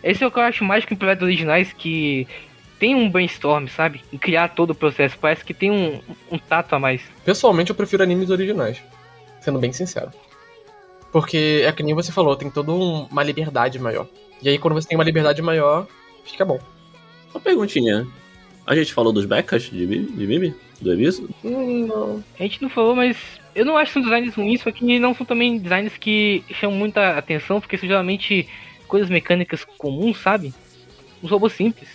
[0.03, 2.27] Esse é o que eu acho mais que em projetos originais que
[2.79, 4.01] tem um brainstorm, sabe?
[4.13, 5.17] Em criar todo o processo.
[5.19, 5.99] Parece que tem um,
[6.31, 7.01] um tato a mais.
[7.23, 8.81] Pessoalmente, eu prefiro animes originais.
[9.41, 10.11] Sendo bem sincero.
[11.11, 14.07] Porque é que nem você falou, tem toda um- uma liberdade maior.
[14.41, 15.87] E aí, quando você tem uma liberdade maior,
[16.25, 16.59] fica bom.
[17.33, 18.05] Uma perguntinha.
[18.67, 19.99] A gente falou dos becas de Bibi?
[20.11, 20.55] De Bibi?
[20.81, 21.29] Do Ebiso?
[21.43, 22.23] Hum, não.
[22.39, 23.17] A gente não falou, mas
[23.53, 26.77] eu não acho que são designs ruins, só que não são também designs que chamam
[26.77, 28.47] muita atenção, porque são geralmente
[28.87, 30.53] coisas mecânicas comuns, sabe?
[31.23, 31.89] Uns robôs simples.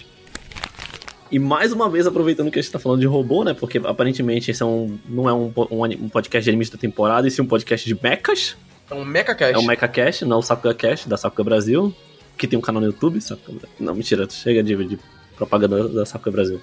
[1.31, 3.55] E mais uma vez, aproveitando que a gente tá falando de robô, né?
[3.55, 7.29] Porque aparentemente esse é um, não é um, um, um podcast de animes da temporada,
[7.29, 8.57] e sim um podcast de mechas.
[8.91, 9.55] É um Mecha Cash.
[9.55, 11.95] É o MechaCast, não o Sakuga Cast, da Sakuga Brasil,
[12.37, 13.21] que tem um canal no YouTube.
[13.21, 13.69] Sakuga...
[13.79, 14.99] Não, mentira, chega de, de
[15.37, 16.61] propaganda da Sakuga Brasil.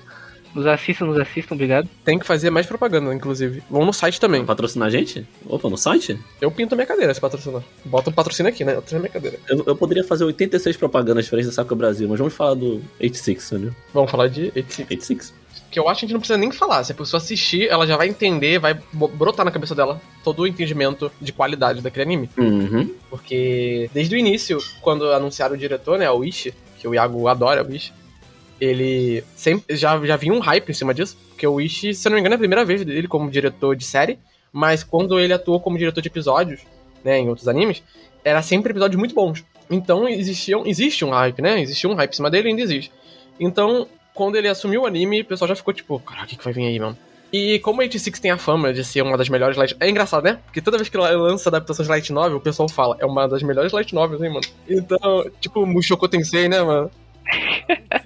[0.58, 1.88] Nos assistam, nos assistam, obrigado.
[2.04, 3.62] Tem que fazer mais propaganda, inclusive.
[3.70, 4.44] Vão no site também.
[4.44, 5.24] Patrocinar a gente?
[5.46, 6.20] Opa, no site?
[6.42, 7.62] Eu pinto minha cadeira se patrocinar.
[7.86, 8.74] Bota um patrocínio aqui, né?
[8.76, 9.38] Eu tenho minha cadeira.
[9.48, 13.52] Eu, eu poderia fazer 86 propagandas diferentes da Sakuga Brasil, mas vamos falar do 86,
[13.52, 13.76] entendeu?
[13.94, 14.88] Vamos falar de 85.
[14.94, 15.34] 86.
[15.70, 16.84] Que eu acho que a gente não precisa nem falar.
[16.84, 20.48] Se a pessoa assistir, ela já vai entender, vai brotar na cabeça dela todo o
[20.48, 22.30] entendimento de qualidade daquele anime.
[22.38, 22.96] Uhum.
[23.10, 27.64] Porque desde o início, quando anunciaram o diretor, né, o Ishi, que o Iago adora
[27.64, 27.92] o Ishi,
[28.60, 31.18] ele sempre já, já vinha um hype em cima disso.
[31.30, 33.76] Porque o Ishi, se eu não me engano, é a primeira vez dele como diretor
[33.76, 34.20] de série,
[34.52, 36.62] mas quando ele atuou como diretor de episódios,
[37.04, 37.84] né, em outros animes,
[38.24, 39.44] era sempre episódios muito bons.
[39.70, 41.62] Então existiam, existe um hype, né?
[41.62, 42.92] Existia um hype em cima dele e ainda existe.
[43.40, 46.44] Então, quando ele assumiu o anime, o pessoal já ficou tipo, caraca, o que que
[46.44, 46.98] vai vir aí, mano?
[47.32, 49.76] E como a 86 tem a fama de ser uma das melhores light...
[49.80, 50.40] É engraçado, né?
[50.46, 53.44] Porque toda vez que ela lança adaptações light novel, o pessoal fala, é uma das
[53.44, 54.48] melhores light novels, hein, mano?
[54.68, 56.90] Então, tipo, Mushoku Tensei, né, mano?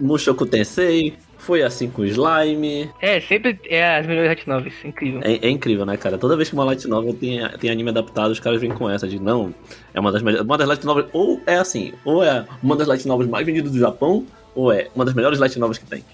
[0.00, 2.90] Mushoku Tensei, foi assim com o Slime.
[3.00, 5.20] É, sempre é as melhores light novels, incrível.
[5.24, 6.18] É, é incrível, né, cara?
[6.18, 9.08] Toda vez que uma light novel tem, tem anime adaptado, os caras vêm com essa
[9.08, 9.54] de não,
[9.92, 10.46] é uma das melhores.
[10.46, 13.72] Uma das light novels, ou é assim, ou é uma das light novels mais vendidas
[13.72, 16.04] do Japão, ou é uma das melhores light novels que tem.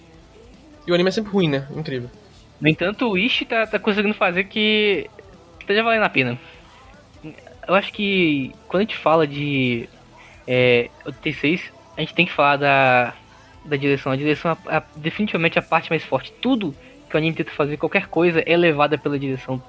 [0.87, 1.66] E o anime é sempre ruim, né?
[1.75, 2.09] Incrível.
[2.61, 5.11] No entanto, o Ishi tá, tá conseguindo fazer que
[5.61, 6.38] esteja valendo a pena.
[7.66, 9.88] Eu acho que quando a gente fala de
[10.46, 13.12] é, 86, a gente tem que falar da,
[13.66, 14.12] da direção.
[14.12, 16.33] A direção é, é definitivamente a parte mais forte.
[16.40, 16.74] Tudo
[17.09, 19.62] que o anime tenta fazer, qualquer coisa, é levada pela direção.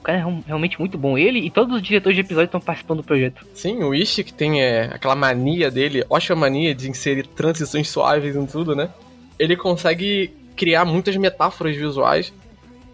[0.00, 1.16] O cara é real- realmente muito bom.
[1.16, 3.46] Ele e todos os diretores de episódio estão participando do projeto.
[3.54, 8.36] Sim, o Ishi que tem é, aquela mania dele, ótima mania de inserir transições suaves
[8.36, 8.90] em tudo, né?
[9.38, 12.32] Ele consegue criar muitas metáforas visuais.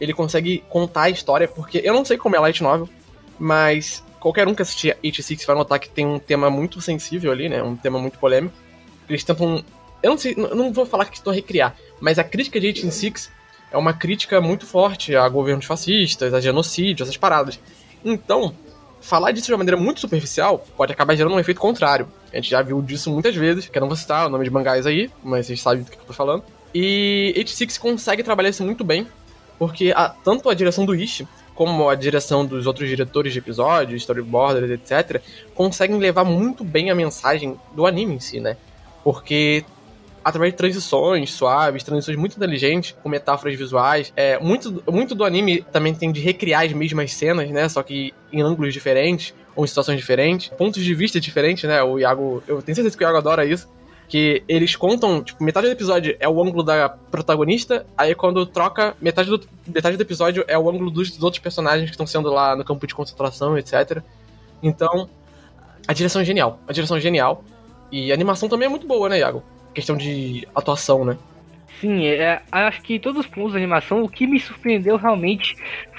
[0.00, 2.88] Ele consegue contar a história, porque eu não sei como é Light Novel,
[3.38, 7.48] mas qualquer um que assistir 86 vai notar que tem um tema muito sensível ali,
[7.48, 7.62] né?
[7.62, 8.54] Um tema muito polêmico.
[9.08, 9.64] Eles tentam.
[10.02, 13.30] Eu não sei, não vou falar que estou a recriar, mas a crítica de 86
[13.72, 17.60] é uma crítica muito forte a governos fascistas, a genocídio, essas paradas.
[18.04, 18.54] Então,
[19.00, 22.08] falar disso de uma maneira muito superficial pode acabar gerando um efeito contrário.
[22.32, 24.50] A gente já viu disso muitas vezes, que eu não vou citar o nome de
[24.50, 26.42] mangás aí, mas vocês sabem do que eu tô falando.
[26.74, 29.06] E 86 consegue trabalhar isso muito bem,
[29.58, 34.00] porque a- tanto a direção do Ishi, como a direção dos outros diretores de episódios,
[34.02, 35.20] storyboarders, etc.,
[35.54, 38.56] conseguem levar muito bem a mensagem do anime em si, né?
[39.04, 39.64] Porque
[40.24, 44.12] através de transições suaves, transições muito inteligentes, com metáforas visuais.
[44.16, 47.68] É, muito, muito do anime também tem de recriar as mesmas cenas, né?
[47.68, 51.82] Só que em ângulos diferentes, ou em situações diferentes, pontos de vista diferentes, né?
[51.82, 53.68] O Iago, eu tenho certeza que o Iago adora isso.
[54.08, 58.96] Que eles contam, tipo, metade do episódio é o ângulo da protagonista, aí quando troca,
[59.00, 62.28] metade do, metade do episódio é o ângulo dos, dos outros personagens que estão sendo
[62.28, 64.02] lá no campo de concentração, etc.
[64.60, 65.08] Então,
[65.86, 66.58] a direção é genial.
[66.66, 67.44] A direção é genial.
[67.90, 69.44] E a animação também é muito boa, né, Iago?
[69.74, 71.16] Questão de atuação, né?
[71.80, 75.56] Sim, é, acho que todos os pontos da animação, o que me surpreendeu realmente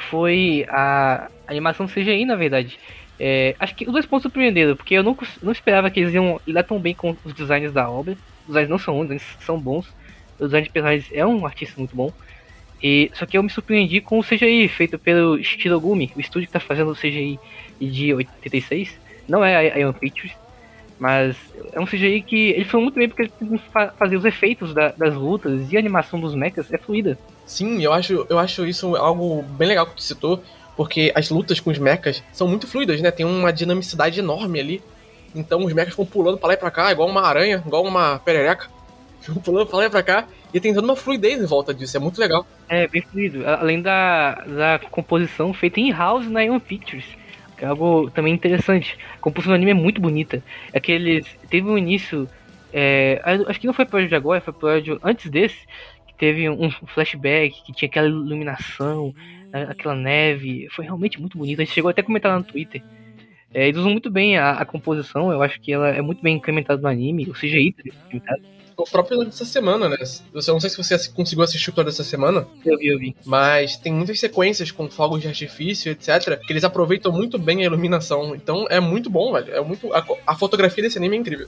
[0.09, 2.77] foi a animação CGI, na verdade.
[3.19, 6.39] É, acho que os dois pontos surpreenderam, porque eu não, não esperava que eles iam
[6.45, 8.17] lidar tão bem com os designs da obra.
[8.41, 9.87] Os designs não são ruins, eles são bons.
[10.39, 12.11] O design de personagens é um artista muito bom.
[12.81, 16.53] E, só que eu me surpreendi com o CGI feito pelo Shirogumi, o estúdio que
[16.53, 17.39] tá fazendo o CGI
[17.79, 18.99] de 86.
[19.27, 20.33] Não é a Ion Pictures,
[21.01, 21.35] mas
[21.73, 24.23] é um CGI que ele foi muito bem porque ele tem que fa- fazer os
[24.23, 27.17] efeitos da- das lutas e a animação dos mechas é fluida.
[27.43, 30.43] Sim, eu acho, eu acho isso algo bem legal que tu citou,
[30.77, 33.09] porque as lutas com os mechas são muito fluidas, né?
[33.09, 34.81] Tem uma dinamicidade enorme ali.
[35.33, 38.19] Então os mechas ficam pulando pra lá e pra cá, igual uma aranha, igual uma
[38.19, 38.67] perereca.
[39.21, 40.27] Ficam pulando pra lá e pra cá.
[40.53, 42.45] E tem toda uma fluidez em volta disso, é muito legal.
[42.69, 43.47] É, bem fluido.
[43.47, 47.05] Além da, da composição feita em house na Ion Pictures.
[47.61, 48.97] É algo também interessante.
[49.15, 50.43] A composição do anime é muito bonita.
[50.73, 51.25] É que eles.
[51.49, 52.27] Teve um início.
[52.73, 55.67] é, acho que não foi episódio de agora, foi episódio antes desse.
[56.07, 59.13] Que teve um flashback, que tinha aquela iluminação,
[59.69, 60.67] aquela neve.
[60.71, 61.61] Foi realmente muito bonito.
[61.61, 62.81] A gente chegou até a comentar lá no Twitter.
[63.53, 66.37] É, eles usam muito bem a, a composição, eu acho que ela é muito bem
[66.37, 67.29] incrementada no anime.
[67.29, 68.41] O CGI é incrementado.
[68.81, 69.97] O próprio dessa semana, né?
[70.33, 73.15] Eu não sei se você conseguiu assistir o episódio dessa semana, Eu vi, eu vi.
[73.25, 77.65] mas tem muitas sequências com fogos de artifício, etc., que eles aproveitam muito bem a
[77.65, 78.35] iluminação.
[78.35, 79.53] Então é muito bom, velho.
[79.53, 79.93] É muito.
[79.93, 81.47] A, a fotografia desse anime é incrível.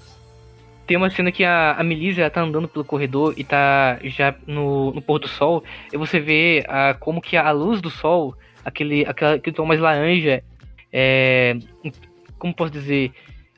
[0.85, 4.91] Tem uma cena que a, a Melissa tá andando pelo corredor e tá já no,
[4.93, 5.63] no pôr do sol.
[5.91, 9.79] E você vê ah, como que a luz do sol, aquele, aquela, aquele tom mais
[9.79, 10.43] laranja,
[10.91, 11.55] é,
[12.37, 13.13] como posso dizer,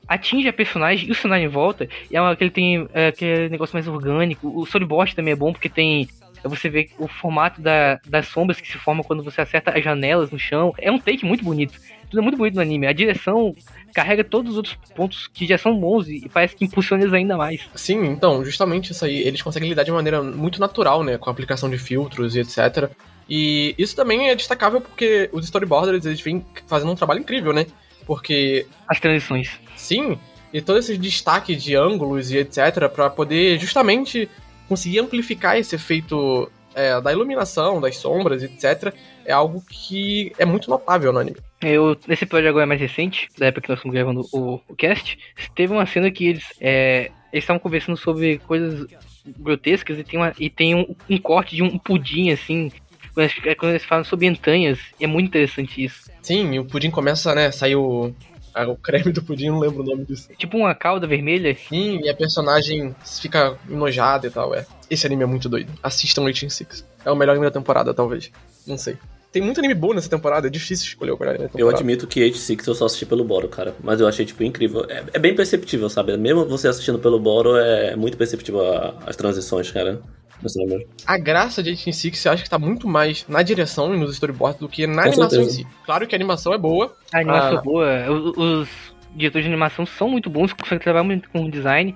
[0.08, 1.88] atinge a personagem e o cenário em volta.
[2.10, 4.48] E é aquele tem é, aquele negócio mais orgânico.
[4.48, 6.08] O storyboard também é bom porque tem.
[6.44, 10.30] Você vê o formato da, das sombras que se formam quando você acerta as janelas
[10.30, 10.74] no chão.
[10.78, 11.74] É um take muito bonito.
[12.08, 12.86] Tudo é muito bonito no anime.
[12.86, 13.56] A direção
[13.96, 17.36] carrega todos os outros pontos que já são bons e parece que impulsiona eles ainda
[17.36, 17.68] mais.
[17.74, 19.18] Sim, então, justamente isso aí.
[19.22, 21.18] Eles conseguem lidar de maneira muito natural, né?
[21.18, 22.92] Com a aplicação de filtros e etc.
[23.28, 27.66] E isso também é destacável porque os storyboarders, eles vêm fazendo um trabalho incrível, né?
[28.06, 29.52] Porque, As transições.
[29.76, 30.18] sim,
[30.54, 32.88] e todo esse destaque de ângulos e etc.
[32.94, 34.30] pra poder justamente
[34.70, 38.94] conseguir amplificar esse efeito é, da iluminação, das sombras, etc.
[39.26, 41.38] É algo que é muito notável no anime.
[41.62, 45.18] Eu, nesse episódio agora mais recente, da época que nós estamos gravando o, o cast,
[45.56, 48.88] teve uma cena que eles é, estavam conversando sobre coisas
[49.26, 52.72] grotescas e tem, uma, e tem um, um corte de um pudim, assim,
[53.16, 56.12] quando eles, quando eles falam sobre entranhas, é muito interessante isso.
[56.22, 57.52] Sim, e o pudim começa, né?
[57.52, 58.14] Sai o,
[58.54, 60.30] ah, o creme do pudim, não lembro o nome disso.
[60.38, 61.56] Tipo uma cauda vermelha.
[61.70, 64.66] Sim, e a personagem fica enojada e tal, é.
[64.90, 65.72] Esse anime é muito doido.
[65.82, 66.86] Assistam Waiting Six.
[67.04, 68.32] É o melhor anime da temporada, talvez.
[68.68, 68.98] Não sei.
[69.32, 71.78] Tem muito anime bom nessa temporada, é difícil escolher o melhor anime da Eu temporada.
[71.78, 73.76] admito que Age Six eu só assisti pelo Boro, cara.
[73.84, 74.86] Mas eu achei, tipo, incrível.
[74.90, 76.16] É, é bem perceptível, sabe?
[76.16, 80.02] Mesmo você assistindo pelo Boro, é muito perceptível a- as transições, cara.
[80.42, 80.82] No cinema.
[81.08, 84.14] A graça de Waiting Six eu acho que tá muito mais na direção e nos
[84.14, 85.62] storyboards do que na Com animação certeza.
[85.62, 85.68] em si.
[85.86, 86.96] Claro que a animação é boa.
[87.14, 87.60] A animação Ah.
[87.60, 88.70] é boa, os, os
[89.16, 91.96] diretores de animação são muito bons, conseguem trabalhar muito com o design.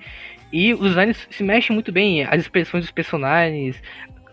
[0.52, 3.76] E os designs se mexem muito bem, as expressões dos personagens,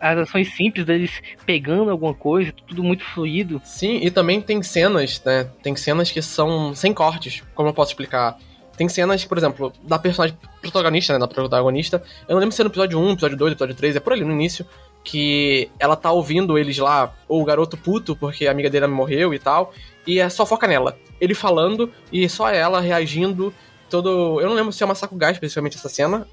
[0.00, 3.60] as ações simples deles pegando alguma coisa, tudo muito fluido.
[3.64, 5.50] Sim, e também tem cenas, né?
[5.62, 8.38] Tem cenas que são sem cortes, como eu posso explicar.
[8.76, 11.18] Tem cenas, por exemplo, da personagem protagonista, né?
[11.18, 12.02] Da protagonista.
[12.28, 14.24] Eu não lembro se é no episódio 1, episódio 2, episódio 3, é por ali
[14.24, 14.66] no início.
[15.02, 19.32] Que ela tá ouvindo eles lá, ou o garoto puto, porque a amiga dele morreu
[19.32, 19.72] e tal.
[20.06, 20.98] E é só foca nela.
[21.20, 23.54] Ele falando e só ela reagindo.
[23.88, 24.40] Todo.
[24.40, 26.26] Eu não lembro se é uma gás, especificamente essa cena.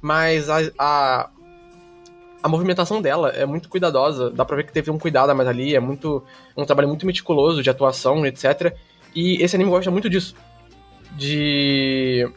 [0.00, 1.30] Mas a, a,
[2.42, 4.30] a movimentação dela é muito cuidadosa.
[4.30, 5.74] Dá pra ver que teve um cuidado mais ali.
[5.74, 6.22] É muito
[6.56, 8.76] um trabalho muito meticuloso de atuação, etc.
[9.14, 10.34] E esse anime gosta muito disso.
[11.16, 12.28] De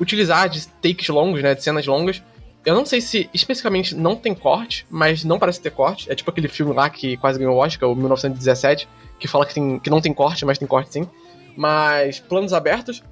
[0.00, 1.54] utilizar de takes longos, né?
[1.54, 2.22] De cenas longas.
[2.64, 6.10] Eu não sei se especificamente não tem corte, mas não parece ter corte.
[6.10, 8.86] É tipo aquele filme lá que quase ganhou o Oscar, o 1917,
[9.18, 11.08] que fala que, tem, que não tem corte, mas tem corte sim.
[11.56, 13.02] Mas planos abertos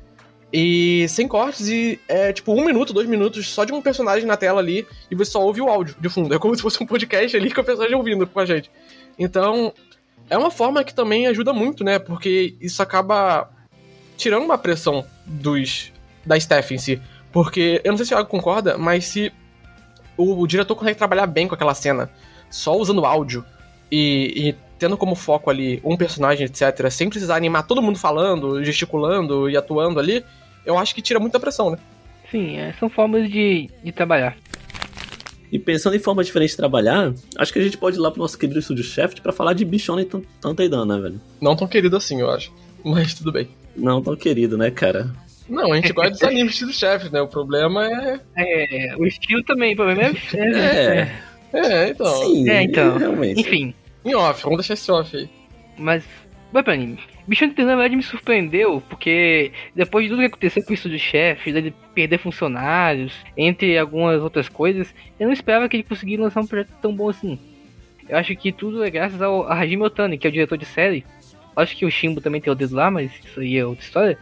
[0.53, 4.37] e sem cortes e é tipo um minuto, dois minutos só de um personagem na
[4.37, 6.33] tela ali e você só ouve o áudio de fundo.
[6.35, 8.71] É como se fosse um podcast ali com o personagem ouvindo com a gente.
[9.19, 9.73] Então,
[10.31, 11.99] é uma forma que também ajuda muito, né?
[11.99, 13.51] Porque isso acaba
[14.19, 15.91] tirando uma pressão dos
[16.27, 17.01] da staff em si.
[17.33, 19.33] Porque, eu não sei se o Thiago concorda, mas se
[20.17, 22.11] o, o diretor consegue trabalhar bem com aquela cena,
[22.51, 23.45] só usando áudio
[23.91, 28.63] e, e tendo como foco ali um personagem, etc., sem precisar animar todo mundo falando,
[28.65, 30.25] gesticulando e atuando ali,
[30.67, 31.79] eu acho que tira muita pressão, né?
[32.31, 34.37] Sim, é, são formas de, de trabalhar.
[35.51, 38.21] E pensando em forma diferente de trabalhar, acho que a gente pode ir lá pro
[38.21, 40.05] nosso querido estúdio Shaft pra falar de Bichona e
[40.41, 41.21] Tanteidan, né, velho?
[41.41, 42.53] Não tão querido assim, eu acho.
[42.85, 43.49] Mas tudo bem.
[43.77, 45.11] Não tão querido, né, cara?
[45.49, 47.21] Não, a gente gosta dos animes do chefe, né?
[47.23, 48.21] O problema é.
[48.37, 50.13] É, o estilo também, o problema é.
[50.37, 51.13] É,
[51.53, 52.07] É, então.
[52.25, 52.99] sim, É, então.
[52.99, 53.41] realmente.
[53.41, 55.29] Enfim, Em off, vamos deixar esse off aí.
[55.79, 56.05] mas.
[56.51, 56.99] Vai pra anime.
[57.27, 60.99] Bichão de na verdade me surpreendeu, porque depois de tudo que aconteceu com o estúdio
[60.99, 66.41] chefe, dele perder funcionários, entre algumas outras coisas, eu não esperava que ele conseguisse lançar
[66.41, 67.39] um projeto tão bom assim.
[68.09, 70.65] Eu acho que tudo é graças ao a Hajime Otani, que é o diretor de
[70.65, 71.05] série.
[71.59, 74.19] Acho que o Shimbo também tem o dedo lá, mas isso aí é outra história.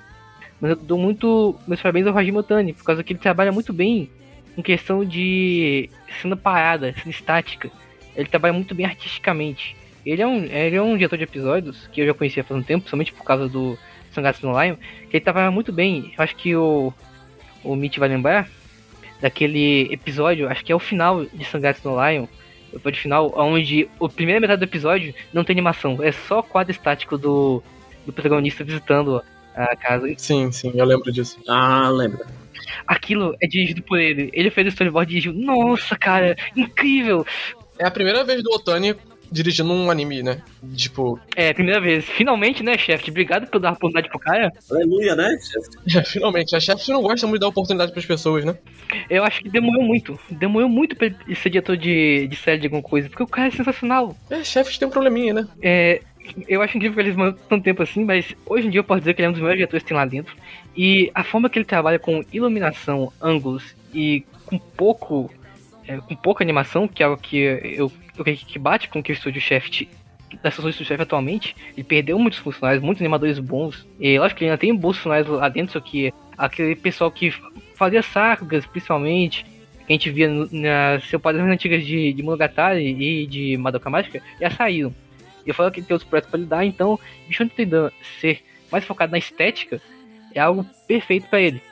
[0.60, 3.72] Mas eu dou muito meus parabéns ao Hajime Otani, por causa que ele trabalha muito
[3.72, 4.10] bem
[4.56, 7.70] em questão de cena parada, cena estática.
[8.16, 9.76] Ele trabalha muito bem artisticamente.
[10.04, 12.62] Ele é um, ele é um diretor de episódios que eu já conhecia faz um
[12.62, 13.76] tempo, somente por causa do
[14.12, 14.76] Sangatsu no Lion,
[15.10, 16.14] que ele trabalha muito bem.
[16.16, 16.92] Eu acho que o,
[17.62, 18.48] o Mitch vai lembrar
[19.20, 22.26] daquele episódio, acho que é o final de Sangatsu no Lion,
[22.76, 26.70] o episódio final, onde a primeira metade do episódio não tem animação, é só quadro
[26.70, 27.62] estático do,
[28.04, 29.22] do protagonista visitando
[29.54, 30.06] a casa.
[30.18, 31.38] Sim, sim, eu lembro disso.
[31.48, 32.26] Ah, lembra.
[32.86, 34.30] Aquilo é dirigido por ele.
[34.32, 35.32] Ele fez o storyboard e dirigiu.
[35.32, 37.26] Nossa, cara, incrível!
[37.78, 38.94] É a primeira vez do Otani
[39.30, 40.42] dirigindo um anime, né?
[40.74, 42.04] Tipo, É, primeira vez.
[42.04, 43.10] Finalmente, né, chefe?
[43.10, 44.52] Obrigado por dar a oportunidade pro cara.
[44.70, 45.36] Aleluia, né?
[45.94, 48.56] é, finalmente, a chefe não gosta muito de dar oportunidade pras pessoas, né?
[49.10, 50.18] Eu acho que demorou muito.
[50.30, 53.48] Demorou muito pra ele ser diretor de, de série de alguma coisa, porque o cara
[53.48, 54.16] é sensacional.
[54.30, 55.48] É, chefes tem um probleminha, né?
[55.60, 56.00] É,
[56.48, 59.00] eu acho incrível que eles mandam tanto tempo assim, mas hoje em dia eu posso
[59.00, 60.34] dizer que ele é um dos melhores diretores que tem lá dentro.
[60.76, 65.30] E a forma que ele trabalha com iluminação, ângulos e com pouco.
[65.86, 69.12] É, com pouca animação, que é algo que eu, eu que bate com o que
[69.12, 69.88] o.
[70.42, 73.86] Das funções do Estúdio Shaft atualmente, ele perdeu muitos funcionários, muitos animadores bons.
[73.98, 77.32] E lógico que ele ainda tem bons funcionários lá dentro, só que aquele pessoal que
[77.74, 83.26] fazia sagas, principalmente, que a gente via nas seu padrões antigas de, de Monogatari e
[83.26, 84.92] de Madoka Mágica, já saíram.
[85.44, 89.12] E eu falo que tem outros projetos pra lidar, então, Bichon Tendam ser mais focado
[89.12, 89.80] na estética
[90.34, 91.62] é algo perfeito pra ele.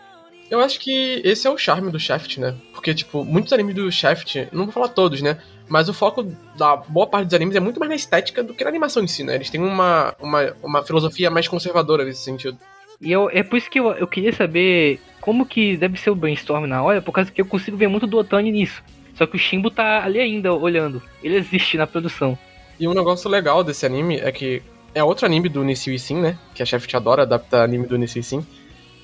[0.51, 2.55] Eu acho que esse é o charme do Shaft, né?
[2.73, 5.39] Porque, tipo, muitos animes do Shaft, não vou falar todos, né?
[5.69, 8.63] Mas o foco da boa parte dos animes é muito mais na estética do que
[8.63, 9.35] na animação em si, né?
[9.35, 12.59] Eles têm uma, uma, uma filosofia mais conservadora nesse sentido.
[13.01, 16.15] E eu, é por isso que eu, eu queria saber como que deve ser o
[16.15, 18.83] brainstorm na hora, por causa que eu consigo ver muito do Otani nisso.
[19.15, 21.03] Só que o Shimbo tá ali ainda olhando.
[21.23, 22.37] Ele existe na produção.
[22.79, 24.63] E um negócio legal desse anime é que
[24.95, 26.39] é outro anime do Nisio Sim, né?
[26.55, 28.45] Que a Shaft adora adaptar anime do Nisio Sim.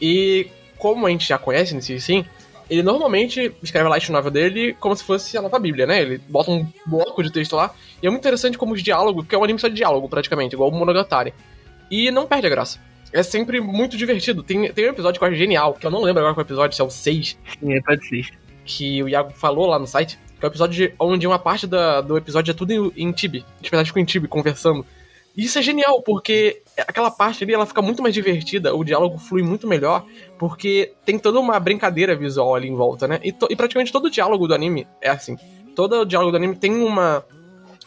[0.00, 0.48] E
[0.80, 2.24] como a gente já conhece Nisio Sim,
[2.68, 6.00] ele normalmente escreve a light novel dele como se fosse a nova bíblia, né?
[6.02, 7.72] Ele bota um bloco de texto lá.
[8.02, 10.54] E é muito interessante como os diálogos, porque é um anime só de diálogo praticamente,
[10.54, 11.34] igual o Monogatari.
[11.90, 12.78] E não perde a graça.
[13.12, 14.42] É sempre muito divertido.
[14.44, 16.76] Tem, tem um episódio que eu acho genial, que eu não lembro agora qual episódio,
[16.76, 18.26] se é o 6, Sim, é pode ser.
[18.64, 21.66] que o Iago falou lá no site, que é o episódio de- onde uma parte
[21.66, 23.44] da- do episódio é tudo em, em Tibi.
[23.56, 24.86] Os personagens ficam em Tibi conversando.
[25.40, 29.42] Isso é genial, porque aquela parte ali ela fica muito mais divertida, o diálogo flui
[29.42, 30.04] muito melhor,
[30.38, 33.18] porque tem toda uma brincadeira visual ali em volta, né?
[33.24, 35.38] E, e praticamente todo o diálogo do anime é assim.
[35.74, 37.24] Todo o diálogo do anime tem uma,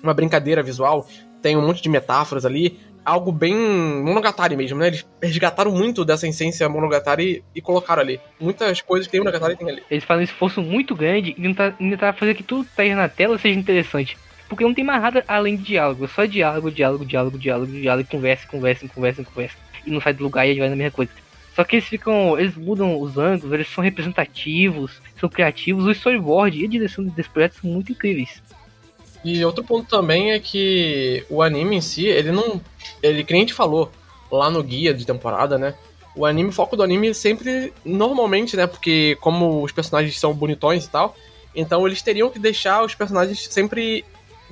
[0.02, 1.08] uma brincadeira visual,
[1.44, 4.88] tem um monte de metáforas ali, algo bem monogatari mesmo, né?
[4.88, 8.20] Eles resgataram muito dessa essência monogatari e colocaram ali.
[8.40, 9.84] Muitas coisas que tem monogatari tem ali.
[9.92, 12.96] Eles fazem um esforço muito grande e tentar, tentar fazer que tudo que tá aí
[12.96, 14.18] na tela seja interessante.
[14.54, 16.08] Porque não tem mais nada além de diálogo.
[16.08, 19.58] Só diálogo, diálogo, diálogo, diálogo, diálogo, conversa, conversa, conversa, conversa.
[19.86, 21.12] E não sai do lugar e ele vai na mesma coisa.
[21.56, 22.38] Só que eles ficam.
[22.40, 25.86] Eles mudam os ângulos, eles são representativos, são criativos.
[25.86, 28.42] O storyboard e a direção desse projeto são muito incríveis.
[29.24, 32.62] E outro ponto também é que o anime em si, ele não.
[33.02, 33.92] Ele, que a gente falou
[34.32, 35.74] lá no guia de temporada, né?
[36.16, 38.68] O anime, o foco do anime sempre, normalmente, né?
[38.68, 41.16] Porque como os personagens são bonitões e tal,
[41.56, 44.04] então eles teriam que deixar os personagens sempre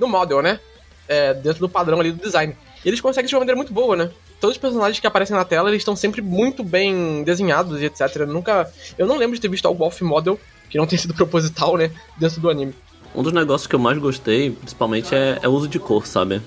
[0.02, 0.60] no model, né?
[1.08, 2.56] É, dentro do padrão ali do design.
[2.84, 4.10] E eles conseguem de uma maneira muito boa, né?
[4.42, 8.16] todos os personagens que aparecem na tela, eles estão sempre muito bem desenhados e etc.
[8.16, 8.68] Eu nunca.
[8.98, 10.38] Eu não lembro de ter visto algo off-model,
[10.68, 11.92] que não tenha sido proposital, né?
[12.18, 12.74] Dentro do anime.
[13.14, 16.42] Um dos negócios que eu mais gostei, principalmente, é, é o uso de cor, sabe?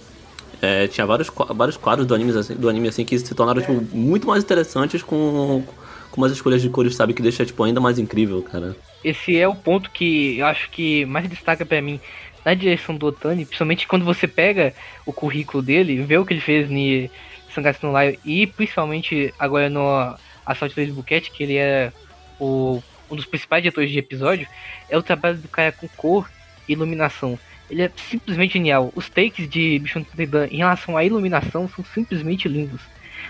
[0.61, 3.73] É, tinha vários, vários quadros do anime, assim, do anime assim que se tornaram tipo,
[3.95, 5.63] muito mais interessantes com,
[6.11, 7.13] com umas escolhas de cores, sabe?
[7.13, 8.75] Que deixa tipo, ainda mais incrível, cara.
[9.03, 11.99] Esse é o ponto que eu acho que mais destaca pra mim
[12.45, 14.73] na direção do Otani, principalmente quando você pega
[15.05, 17.09] o currículo dele, vê o que ele fez em
[17.49, 20.15] Sangatsu no Lion e principalmente agora no
[20.45, 21.91] Assault do Buquete, que ele é
[22.39, 24.47] o, um dos principais diretores de episódio,
[24.87, 26.29] é o trabalho do cara com cor
[26.67, 27.39] e iluminação.
[27.69, 28.91] Ele é simplesmente genial.
[28.95, 32.81] Os takes de Bichon Tendan em relação à iluminação são simplesmente lindos.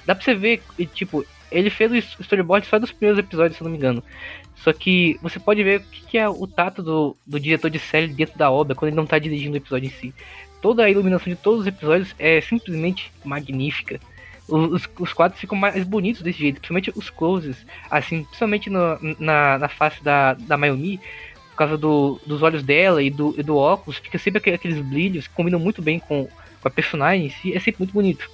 [0.05, 0.61] Dá pra você ver,
[0.93, 4.03] tipo, ele fez o storyboard só dos primeiros episódios, se não me engano.
[4.65, 8.07] Só que você pode ver o que, é o tato do, do diretor de série
[8.07, 10.11] dentro da obra quando ele não tá dirigindo o episódio em si.
[10.59, 13.99] Toda a iluminação de todos os episódios é simplesmente magnífica.
[14.49, 17.57] Os, os- os quadros ficam mais bonitos desse jeito, principalmente os closes,
[17.91, 20.99] assim, principalmente no- na, na face da, da Mayumi,
[21.51, 24.79] por causa do, dos olhos dela e do, e do óculos, fica sempre aquele- aqueles
[24.83, 28.27] brilhos que combinam muito bem com, com a personagem em si, é sempre muito bonito.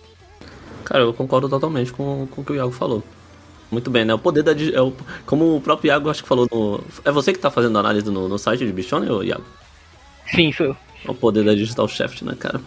[0.86, 3.04] Cara, eu concordo totalmente com, com o que o Iago falou.
[3.72, 4.14] Muito bem, né?
[4.14, 4.52] O poder da.
[4.52, 4.94] É o,
[5.26, 6.84] como o próprio Iago acho que falou no.
[7.06, 9.46] É você que tá fazendo análise no, no site de Bichone, ô Iago?
[10.36, 10.78] Sim, sou eu.
[11.06, 12.62] É o poder da Digital Shaft, né, cara?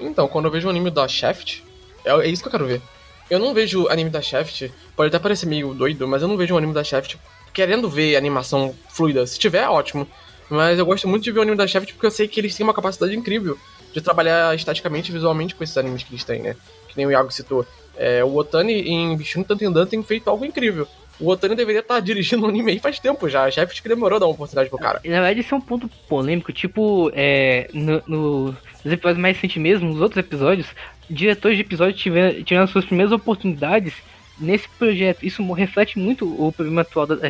[0.00, 1.62] Então, quando eu vejo um anime da Shaft,
[2.04, 2.82] é, é isso que eu quero ver.
[3.30, 6.52] Eu não vejo anime da Shaft, pode até parecer meio doido, mas eu não vejo
[6.54, 7.16] um anime da Shaft
[7.52, 9.24] querendo ver animação fluida.
[9.24, 10.06] Se tiver, ótimo.
[10.48, 12.56] Mas eu gosto muito de ver o anime da Shaft porque eu sei que eles
[12.56, 13.56] têm uma capacidade incrível
[13.92, 16.56] de trabalhar estaticamente e visualmente com esses animes que eles têm, né?
[16.90, 17.64] Que nem o Iago citou.
[17.96, 20.86] É, o Otani em Bichun Tantendan tem feito algo incrível.
[21.18, 23.44] O Otani deveria estar dirigindo um anime aí faz tempo já.
[23.44, 25.00] A Shaft que demorou a dar uma oportunidade pro cara.
[25.04, 26.50] Na verdade, esse é um ponto polêmico.
[26.52, 28.44] Tipo, é, no, no-
[28.84, 30.66] nos episódios mais recentes mesmo, nos outros episódios,
[31.10, 33.92] diretores de episódios tiveram, tiveram suas primeiras oportunidades
[34.38, 35.22] nesse projeto.
[35.26, 37.28] Isso reflete muito o problema atual da, da.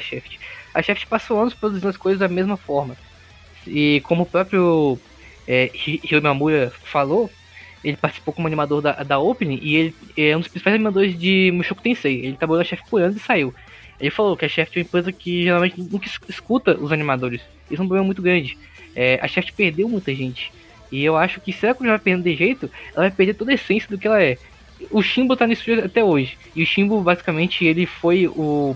[0.72, 2.96] A Shaft passou anos produzindo as coisas da mesma forma.
[3.66, 4.98] E como o próprio
[5.48, 6.22] é, Hi- Hiro
[6.84, 7.28] falou,
[7.85, 11.51] ele participou como animador da, da Opening e ele é um dos principais animadores de
[11.53, 12.24] Mushoku Tensei.
[12.24, 13.55] Ele trabalhou na Shaft por anos e saiu.
[13.99, 17.41] Ele falou que a Shaft é uma empresa que geralmente nunca es- escuta os animadores.
[17.70, 18.57] Isso é um problema muito grande.
[18.97, 20.53] É, a Shaft perdeu muita gente.
[20.91, 23.55] E eu acho que se ela continuar perdendo de jeito, ela vai perder toda a
[23.55, 24.37] essência do que ela é.
[24.91, 26.37] O Shimbo tá estúdio até hoje.
[26.57, 28.74] E o Shimbo, basicamente, ele foi o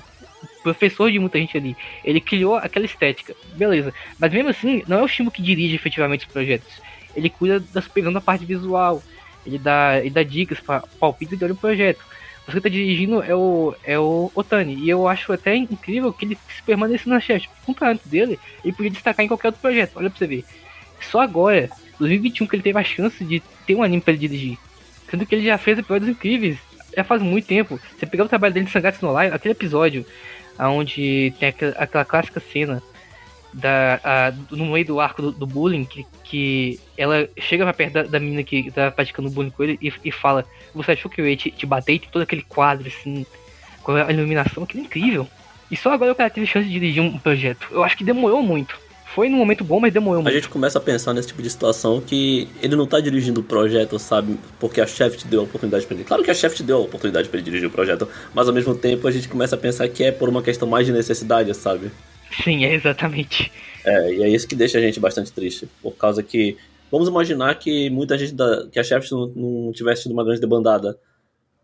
[0.62, 1.76] professor de muita gente ali.
[2.04, 3.34] Ele criou aquela estética.
[3.56, 3.92] Beleza.
[4.18, 6.80] Mas mesmo assim, não é o Shimbo que dirige efetivamente os projetos.
[7.16, 9.02] Ele cuida das pegando a parte visual.
[9.46, 12.04] Ele dá, ele dá dicas para palpite de olho o projeto.
[12.46, 14.74] Você que tá dirigindo é o, é o Otani.
[14.74, 17.48] E eu acho até incrível que ele permaneceu na Shaft.
[17.64, 19.92] Com talento dele, ele podia destacar em qualquer outro projeto.
[19.96, 20.44] Olha pra você ver.
[21.00, 24.58] Só agora, 2021, que ele teve a chance de ter um anime pra ele dirigir.
[25.10, 26.58] Sendo que ele já fez episódios incríveis.
[26.94, 27.80] Já faz muito tempo.
[27.98, 30.06] Você pegar o trabalho dele de Sangatsu no Lion, aquele episódio
[30.58, 32.82] onde tem aquela, aquela clássica cena
[33.54, 37.94] da, a, no meio do arco do, do bullying, que, que ela chega pra perto
[37.94, 40.44] da, da menina que tá praticando bullying com ele e, e fala:
[40.74, 41.94] Você achou que eu ia te, te bater?
[41.94, 43.24] E tem todo aquele quadro assim,
[43.82, 45.26] com a iluminação, que é incrível.
[45.70, 47.66] E só agora o cara teve chance de dirigir um projeto.
[47.70, 48.78] Eu acho que demorou muito.
[49.14, 50.34] Foi num momento bom, mas demorou A muito.
[50.34, 53.96] gente começa a pensar nesse tipo de situação que ele não tá dirigindo o projeto,
[53.96, 54.36] sabe?
[54.58, 56.02] Porque a Shaft deu a oportunidade pra ele.
[56.04, 58.74] Claro que a Shaft deu a oportunidade pra ele dirigir o projeto, mas ao mesmo
[58.74, 61.92] tempo a gente começa a pensar que é por uma questão mais de necessidade, sabe?
[62.42, 63.52] Sim, é exatamente.
[63.84, 65.68] É, e é isso que deixa a gente bastante triste.
[65.82, 66.56] Por causa que.
[66.90, 68.66] Vamos imaginar que muita gente da.
[68.70, 70.98] que a Shaft não, não tivesse tido uma grande debandada.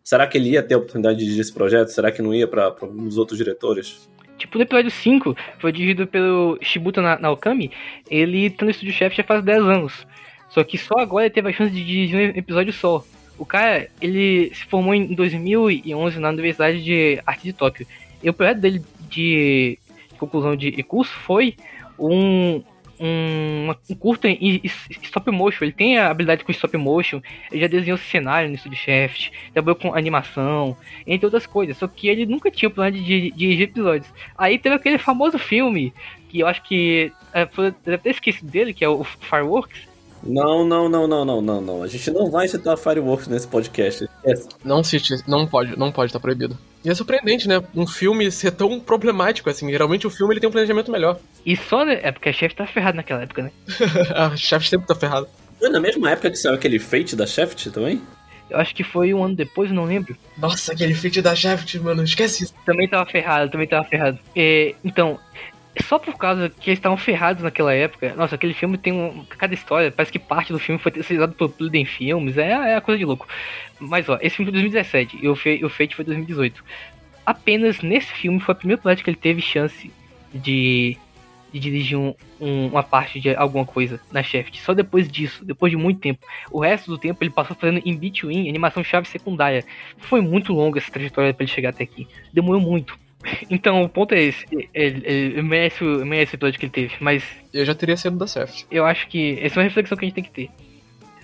[0.02, 1.88] Será que ele ia ter a oportunidade de dirigir esse projeto?
[1.88, 4.08] Será que não ia pra, pra alguns outros diretores?
[4.38, 7.70] Tipo, no episódio 5, foi dirigido pelo Shibuta Na- Naokami,
[8.10, 10.06] ele tá no estúdio chefe já faz 10 anos.
[10.48, 13.04] Só que só agora ele teve a chance de dirigir um episódio só.
[13.38, 17.86] O cara, ele se formou em 2011 na Universidade de Arte de Tóquio.
[18.22, 19.78] E o projeto dele de
[20.20, 21.56] conclusão de curso foi
[21.98, 22.62] um,
[23.00, 24.60] um, um curta em
[25.02, 25.64] stop motion.
[25.64, 29.76] Ele tem a habilidade com stop motion, ele já desenhou cenário no estúdio Shaft, trabalhou
[29.76, 31.76] com animação, entre outras coisas.
[31.76, 34.12] Só que ele nunca tinha o plano de di- dirigir episódios.
[34.36, 35.92] Aí teve aquele famoso filme,
[36.28, 37.12] que eu acho que.
[37.32, 37.48] É,
[37.84, 39.88] deve ter esquecido dele, que é o Fireworks.
[40.22, 41.82] Não, não, não, não, não, não, não.
[41.82, 44.04] A gente não vai citar Fireworks nesse podcast.
[44.04, 44.48] Esquece.
[44.62, 46.58] Não cite, não pode, não pode, tá proibido.
[46.84, 47.62] E é surpreendente, né?
[47.74, 49.70] Um filme ser tão problemático assim.
[49.70, 51.18] Geralmente o filme ele tem um planejamento melhor.
[51.44, 51.84] E só.
[51.84, 53.50] né, É porque a chefe tá ferrado naquela época, né?
[54.14, 55.28] a chefe sempre tá ferrada.
[55.58, 58.00] Foi na mesma época que saiu aquele Fate da Shaft também?
[58.48, 60.16] Eu acho que foi um ano depois, não lembro.
[60.36, 62.54] Nossa, aquele feat da Shaft, mano, esquece isso.
[62.66, 64.18] Também tava ferrado, também tava ferrado.
[64.34, 65.20] É, então,
[65.78, 68.14] só por causa que eles estavam ferrados naquela época.
[68.16, 69.24] Nossa, aquele filme tem um.
[69.24, 72.36] Cada história, parece que parte do filme foi terceirizado pelo Pliden Filmes.
[72.36, 73.26] É, é a coisa de louco.
[73.78, 76.64] Mas ó, esse filme foi 2017 e o, Fate foi 2018.
[77.24, 79.90] Apenas nesse filme foi a primeira parte que ele teve chance
[80.34, 80.96] de,
[81.52, 84.60] de dirigir um, um, uma parte de alguma coisa na Shaft.
[84.60, 86.26] Só depois disso, depois de muito tempo.
[86.50, 89.64] O resto do tempo ele passou fazendo in between animação chave secundária.
[89.98, 92.08] Foi muito longa essa trajetória para ele chegar até aqui.
[92.32, 92.98] Demorou muito.
[93.50, 94.46] Então, o ponto é esse.
[94.72, 98.16] Ele, ele merece, o- merece o episódio que ele teve, mas Eu já teria sido
[98.16, 98.64] da Shaft.
[98.70, 100.50] eu acho que essa é uma reflexão que a gente tem que ter.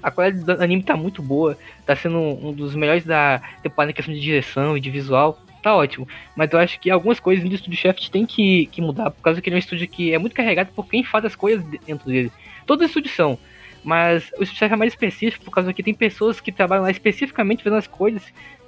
[0.03, 3.95] A qualidade do anime tá muito boa, tá sendo um dos melhores da temporada em
[3.95, 6.07] questão de direção e de visual, tá ótimo.
[6.37, 9.41] Mas eu acho que algumas coisas do Estúdio Shaft tem que, que mudar, por causa
[9.41, 12.07] que ele é um estúdio que é muito carregado por quem faz as coisas dentro
[12.09, 12.31] dele.
[12.67, 13.39] Todos os estúdios são,
[13.83, 17.65] mas o Shaft é mais específico, por causa que tem pessoas que trabalham lá especificamente
[17.65, 18.23] fazendo as coisas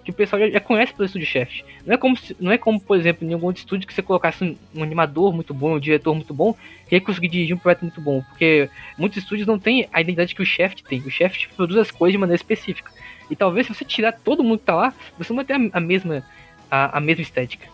[0.08, 1.62] que o pessoal já, já conhece pelo Estúdio Shaft.
[1.84, 4.56] Não é como, não é como, por exemplo, em algum estúdio que você colocasse um,
[4.74, 6.54] um animador muito bom, um diretor muito bom,
[6.88, 10.34] que ia conseguir dirigir um projeto muito bom, porque muitos estúdios não têm a identidade
[10.34, 11.00] que o Shaft tem.
[11.00, 12.90] O Shaft produz as coisas de maneira específica.
[13.30, 15.76] E talvez se você tirar todo mundo que tá lá, você não vai ter a,
[15.76, 16.24] a mesma
[16.70, 17.66] a, a mesma estética.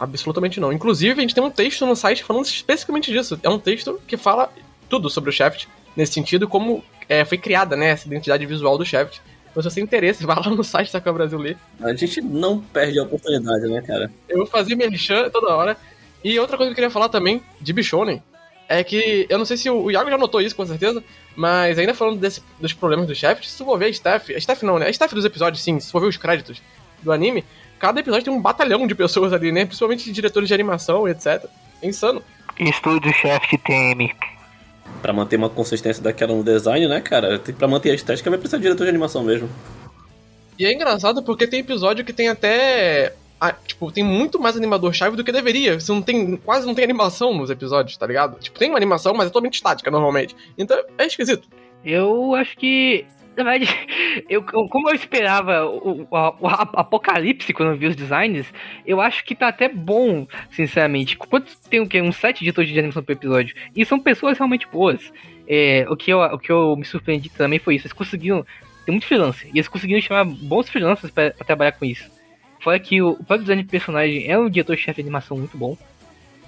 [0.00, 0.72] Absolutamente não.
[0.72, 3.38] Inclusive, a gente tem um texto no site falando especificamente disso.
[3.42, 4.50] É um texto que fala
[4.88, 8.84] tudo sobre o Shaft, nesse sentido, como é, foi criada né, essa identidade visual do
[8.84, 9.20] Shaft.
[9.56, 11.56] Então, se você tem interesse, vai lá no site da Câmara Brasil ler.
[11.80, 14.10] A gente não perde a oportunidade, né, cara?
[14.28, 15.76] Eu vou fazer merchan toda hora.
[16.22, 18.22] E outra coisa que eu queria falar também, de Bichonen,
[18.68, 21.02] é que, eu não sei se o, Iago já notou isso, com certeza,
[21.34, 24.38] mas ainda falando desse- dos problemas do Shaft, se tu for ver a staff, a
[24.38, 24.86] staff não, né?
[24.86, 26.60] A staff dos episódios, sim, se tu for ver os créditos
[27.02, 27.44] do anime,
[27.78, 29.64] cada episódio tem um batalhão de pessoas ali, né?
[29.64, 31.44] Principalmente de diretores de animação e etc.
[31.80, 32.22] É insano.
[32.58, 34.12] Estúdio Shaft TM.
[35.02, 37.38] Pra manter uma consistência daquela no design, né, cara?
[37.38, 39.48] Pra manter a estética vai precisar de diretor de animação mesmo.
[40.58, 43.14] E é engraçado porque tem episódio que tem até.
[43.40, 45.78] ah, tipo, tem muito mais animador-chave do que deveria.
[45.78, 46.36] Você não tem.
[46.36, 48.38] Quase não tem animação nos episódios, tá ligado?
[48.40, 50.34] Tipo, tem uma animação, mas é totalmente estática normalmente.
[50.56, 51.46] Então é esquisito.
[51.84, 53.06] Eu acho que.
[53.36, 53.68] Na verdade,
[54.28, 56.08] eu, como eu esperava o, o-
[56.40, 58.46] o apocalipse quando eu vi os designs,
[58.86, 61.16] eu acho que tá até bom, sinceramente.
[61.16, 62.00] Quanto tem o quê?
[62.00, 63.54] Uns sete editores de animação por episódio.
[63.74, 65.12] E são pessoas realmente boas.
[65.48, 67.86] É, o, que eu, o que eu me surpreendi também foi isso.
[67.86, 68.44] Eles conseguiram.
[68.84, 69.48] Tem muito freelancer.
[69.48, 72.10] E eles conseguiram chamar bons freelancers pra, pra trabalhar com isso.
[72.60, 75.76] Fora que o, o próprio design de personagem é um diretor-chefe de animação muito bom.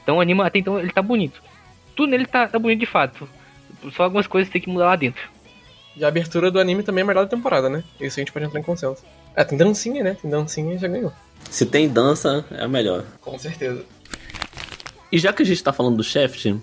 [0.02, 1.42] Então anima, até então ele tá bonito.
[1.94, 3.28] Tudo nele tá, tá bonito de fato.
[3.92, 5.22] Só algumas coisas tem que mudar lá dentro.
[5.98, 7.82] E a abertura do anime também é a melhor da temporada, né?
[8.00, 9.02] Isso a gente pode entrar em consenso.
[9.34, 10.16] É, tem dancinha, né?
[10.20, 11.12] Tem dancinha e já ganhou.
[11.50, 13.04] Se tem dança, é a melhor.
[13.20, 13.84] Com certeza.
[15.10, 16.54] E já que a gente tá falando do Shaft,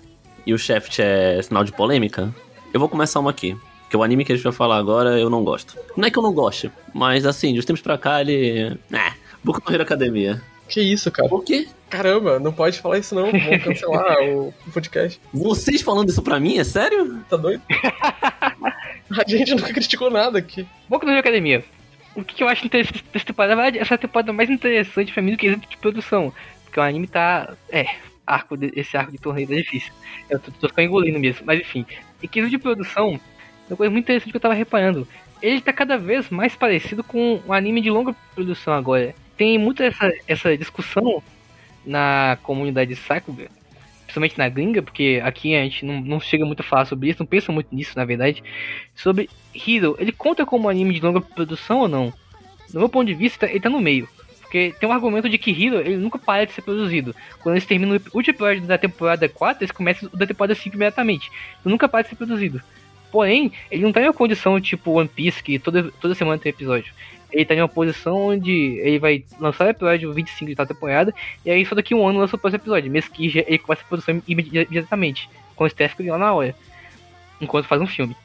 [0.46, 2.34] e o Shaft é sinal de polêmica,
[2.72, 3.54] eu vou começar uma aqui.
[3.90, 5.76] Que o anime que a gente vai falar agora eu não gosto.
[5.94, 8.78] Não é que eu não goste, mas assim, de uns tempos pra cá ele.
[8.90, 9.12] É.
[9.44, 10.42] Boku no Hero Academia.
[10.66, 11.28] Que isso, cara?
[11.28, 11.68] Por quê?
[11.88, 13.30] Caramba, não pode falar isso não.
[13.30, 15.20] Vamos cancelar o podcast.
[15.32, 16.58] Vocês falando isso pra mim?
[16.58, 17.20] É sério?
[17.30, 17.62] Tá doido?
[19.18, 20.66] A gente nunca criticou nada aqui.
[20.88, 21.64] Boku no Hero Academia.
[22.14, 23.54] O que, que eu acho interessante dessa temporada?
[23.54, 26.32] Na verdade, essa é temporada mais interessante pra mim do que quesito de produção.
[26.64, 27.54] Porque o anime tá.
[27.70, 27.86] É,
[28.26, 29.92] arco de- esse arco de torneio tá difícil.
[30.28, 31.42] Eu tô, tô ficando engolindo mesmo.
[31.46, 31.86] Mas enfim,
[32.22, 33.20] em quesito de produção,
[33.68, 35.06] uma coisa muito interessante que eu tava reparando.
[35.40, 39.14] Ele tá cada vez mais parecido com um anime de longa produção agora.
[39.36, 41.22] Tem muita essa, essa discussão
[41.86, 43.48] na comunidade Sakuga,
[44.04, 47.20] principalmente na gringa, porque aqui a gente não, não chega muito a falar sobre isso,
[47.20, 48.42] não pensa muito nisso, na verdade.
[48.94, 52.12] Sobre Hero, ele conta como anime de longa produção ou não?
[52.72, 54.08] No meu ponto de vista, ele tá no meio.
[54.40, 57.14] Porque tem um argumento de que Hero, ele nunca para de ser produzido.
[57.42, 60.74] Quando eles terminam o último episódio da temporada 4, eles começam o da temporada 5
[60.74, 61.30] imediatamente.
[61.60, 62.62] Então nunca para de ser produzido.
[63.10, 66.50] Porém, ele não tá em uma condição tipo One Piece, que toda, toda semana tem
[66.50, 66.92] episódio.
[67.32, 68.52] Ele tá em uma posição onde
[68.82, 71.12] ele vai lançar o episódio 25 de tal temporada,
[71.44, 73.58] e aí só daqui a um ano lança o próximo episódio, mesmo que já- ele
[73.58, 76.54] comece a produção imedi- imediatamente, com o Steph lá na hora.
[77.40, 78.16] Enquanto faz um filme.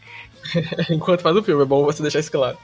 [0.89, 2.57] Enquanto faz o filme, é bom você deixar isso claro.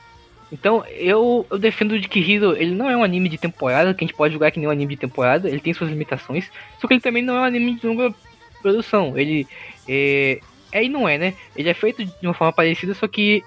[0.51, 4.03] Então, eu, eu defendo de que Hero, ele não é um anime de temporada, que
[4.05, 6.87] a gente pode julgar que nem um anime de temporada, ele tem suas limitações, só
[6.87, 8.13] que ele também não é um anime de longa
[8.61, 9.45] produção, ele
[9.87, 10.39] é,
[10.71, 11.33] é e não é, né?
[11.55, 13.43] Ele é feito de uma forma parecida, só que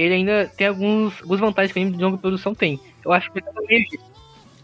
[0.00, 2.80] ele ainda tem alguns, algumas vantagens que o anime de longa produção tem.
[3.04, 3.86] Eu acho que ele tá no meio,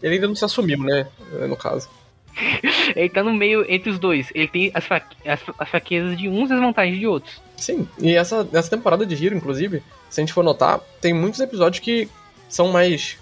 [0.01, 1.07] Ele ainda não se assumiu, né?
[1.47, 1.89] No caso.
[2.95, 6.29] ele tá no meio entre os dois, ele tem as, fraque- as, as fraquezas de
[6.29, 7.41] uns e as vantagens de outros.
[7.55, 11.39] Sim, e essa, nessa temporada de Hero, inclusive, se a gente for notar, tem muitos
[11.39, 12.07] episódios que
[12.47, 13.17] são mais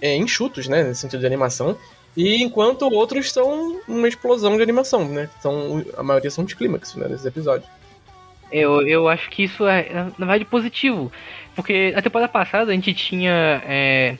[0.00, 0.82] é, enxutos, né?
[0.82, 1.76] Nesse sentido de animação.
[2.16, 5.28] E enquanto outros são uma explosão de animação, né?
[5.40, 7.08] São, a maioria são de clímax, né?
[7.08, 7.68] Nesses episódios.
[8.52, 11.10] Eu, eu acho que isso é, na verdade, positivo.
[11.54, 14.16] Porque na temporada passada a gente tinha é,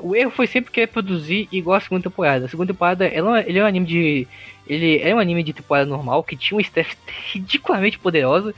[0.00, 2.46] o erro foi sempre querer produzir igual a segunda temporada.
[2.46, 4.28] A segunda temporada, ela, ele é um anime de.
[4.66, 6.96] Ele é um anime de temporada normal, que tinha uma staff
[7.32, 8.54] ridiculamente poderosa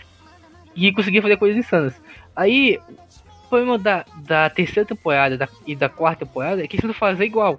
[0.75, 2.01] e conseguia fazer coisas insanas.
[2.35, 2.79] Aí,
[3.45, 6.95] o problema da, da terceira temporada da, e da quarta temporada é que eles tentam
[6.95, 7.59] fazer igual.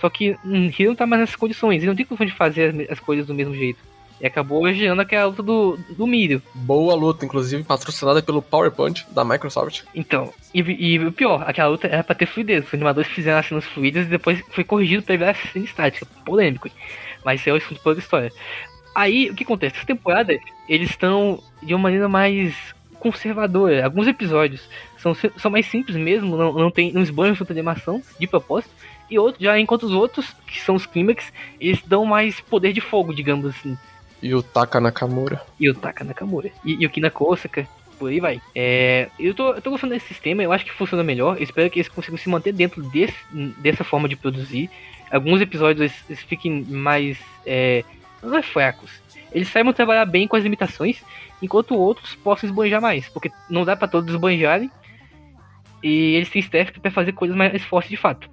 [0.00, 2.68] Só que hum, ele não tá mais nessas condições, ele não tem condição de fazer
[2.68, 3.78] as, as coisas do mesmo jeito.
[4.22, 6.40] E acabou gerando aquela luta do, do milho.
[6.54, 9.82] Boa luta, inclusive patrocinada pelo PowerPoint da Microsoft.
[9.92, 12.64] Então, e, e o pior, aquela luta era pra ter fluidez.
[12.64, 16.06] Os animadores fizeram as cenas fluidas e depois foi corrigido pra virar cena estática.
[16.24, 16.68] Polêmico.
[16.68, 16.74] hein?
[17.24, 18.32] Mas isso é o assunto para outra história.
[18.94, 19.74] Aí, o que acontece?
[19.76, 22.54] Essa temporada, eles estão de uma maneira mais
[23.00, 23.84] conservadora.
[23.84, 24.68] Alguns episódios
[24.98, 28.72] são, são mais simples mesmo, não, não, tem, não esbanjam tanta animação, de propósito.
[29.10, 32.80] E outro, já enquanto os outros, que são os clímax, eles dão mais poder de
[32.80, 33.76] fogo, digamos assim
[34.22, 35.42] E o Taka Nakamura.
[35.58, 36.50] e o Taka Nakamura.
[36.64, 37.66] E, e o Kina Kosaka,
[37.98, 38.40] por aí vai.
[38.54, 41.36] É, eu, tô, eu tô gostando desse sistema, eu acho que funciona melhor.
[41.36, 43.16] Eu espero que eles consigam se manter dentro desse,
[43.58, 44.70] dessa forma de produzir.
[45.10, 47.18] Alguns episódios eles, eles fiquem mais.
[47.44, 47.84] É,
[48.22, 48.90] não é fracos.
[49.32, 51.02] Eles saibam trabalhar bem com as limitações,
[51.40, 53.08] enquanto outros possam esbanjar mais.
[53.08, 54.70] Porque não dá pra todos esbanjarem.
[55.82, 58.30] E eles têm staff pra fazer coisas mais fortes de fato.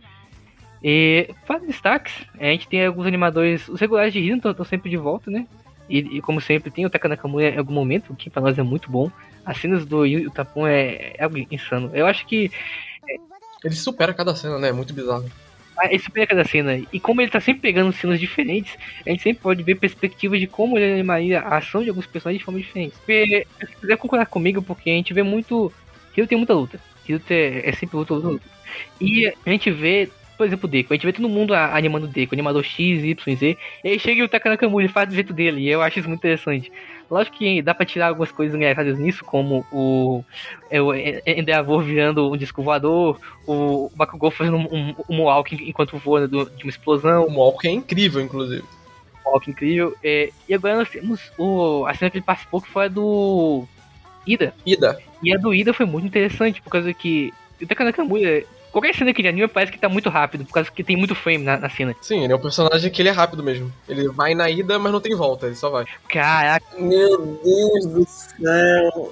[0.84, 4.98] E para destaques, a gente tem alguns animadores, os regulares de Rino estão sempre de
[4.98, 5.46] volta, né?
[5.90, 8.64] E, e como sempre, tem o Taka Nakamura em algum momento, que pra nós é
[8.64, 9.12] muito bom.
[9.46, 11.90] As cenas do Yu Tapon é, é algo insano.
[11.94, 12.52] Eu acho que
[13.64, 14.70] Ele supera cada cena, né?
[14.70, 15.26] É muito bizarro.
[15.78, 16.78] ah, ele supera cada cena.
[16.92, 20.48] E como ele tá sempre pegando cenas diferentes, a gente sempre pode ver perspectivas de
[20.48, 22.96] como ele animaria a ação de alguns personagens de forma diferente.
[23.06, 25.72] Se quiser concordar comigo, porque a gente vê muito.
[26.16, 26.80] Hiro tem muita luta.
[27.08, 28.46] Hiro é, é sempre luta, luta, luta.
[29.00, 30.10] E a gente vê,
[30.40, 30.94] por exemplo, o Deco.
[30.94, 33.58] A gente vê todo mundo animando o Deco, animador X, Y, Z.
[33.84, 35.60] E aí chega o Taka Nakamura e faz do jeito dele.
[35.60, 36.72] E eu acho isso muito interessante.
[37.12, 40.24] Lógico que dá pra tirar algumas coisas engraçadas nisso, como o,
[40.72, 45.98] é, o é, Endeavor virando um disco voador, o Bakugou fazendo um, um, um enquanto
[45.98, 48.64] voa de uma explosão, O Walk é incrível, inclusive.
[49.26, 49.94] Mohawk incrível.
[50.02, 53.66] É, e agora nós temos o, a cena que ele participou que foi a do
[54.26, 54.54] Ida.
[54.66, 55.02] Ida.
[55.22, 59.14] E a do Ida foi muito interessante, por causa que o Taka Nakamura, qualquer cena
[59.14, 61.58] que ele anima parece que tá muito rápido, por causa que tem muito frame na,
[61.58, 61.96] na cena.
[62.02, 63.72] Sim, ele é um personagem que ele é rápido mesmo.
[63.88, 65.86] Ele vai na ida, mas não tem volta, ele só vai.
[66.08, 69.12] Caraca, Meu Deus do céu.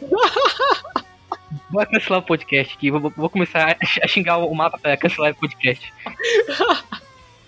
[1.69, 5.31] vou cancelar o podcast aqui, vou, vou começar a a xingar o mapa pra cancelar
[5.31, 5.93] o podcast.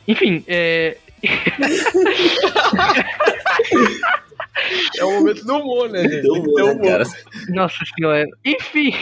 [0.07, 0.97] Enfim, é,
[4.97, 6.22] É o momento do humor, né, gente?
[6.22, 6.82] Ter bom, né, humor.
[6.88, 7.03] cara?
[7.49, 8.26] Nossa senhora.
[8.45, 8.93] Enfim,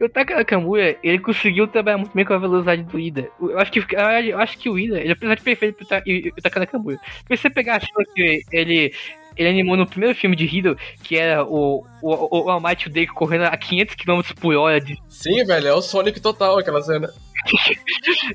[0.00, 3.28] o Taka Nakamura, ele conseguiu trabalhar muito bem com a velocidade do Ida.
[3.40, 3.78] Eu acho que,
[4.28, 7.50] eu acho que o Ida, ele é o personagem perfeito pro Ta- o se você
[7.50, 8.92] pegar a cena que ele,
[9.36, 13.14] ele animou no primeiro filme de Hiro, que era o, o, o All Might Deku
[13.14, 14.80] correndo a 500 km por hora.
[14.80, 17.10] de- Sim, velho, é o Sonic total aquela cena.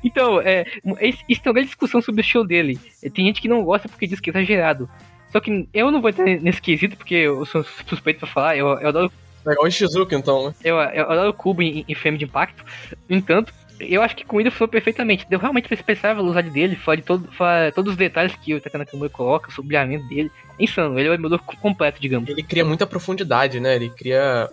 [0.04, 0.64] Então, é,
[1.02, 2.78] isso isso tem uma grande discussão sobre o show dele.
[3.14, 4.88] Tem gente que não gosta porque diz que é exagerado.
[5.32, 8.66] Só que eu não vou entrar nesse quesito, porque eu sou suspeito pra falar, eu,
[8.66, 9.12] eu adoro
[9.46, 10.54] É igual o Shizuka, então, né?
[10.64, 12.64] Eu, eu adoro o cubo em, em frame de impacto.
[13.08, 15.26] No entanto, eu acho que com ele foi perfeitamente.
[15.28, 18.54] Deu realmente pra expressar a velocidade dele, fora de todo, fora todos os detalhes que
[18.54, 20.30] o Taka Nakamura coloca, o brilhamento dele.
[20.58, 22.28] É insano, ele é o emulador completo, digamos.
[22.28, 23.76] Ele cria muita profundidade, né?
[23.76, 24.50] Ele cria.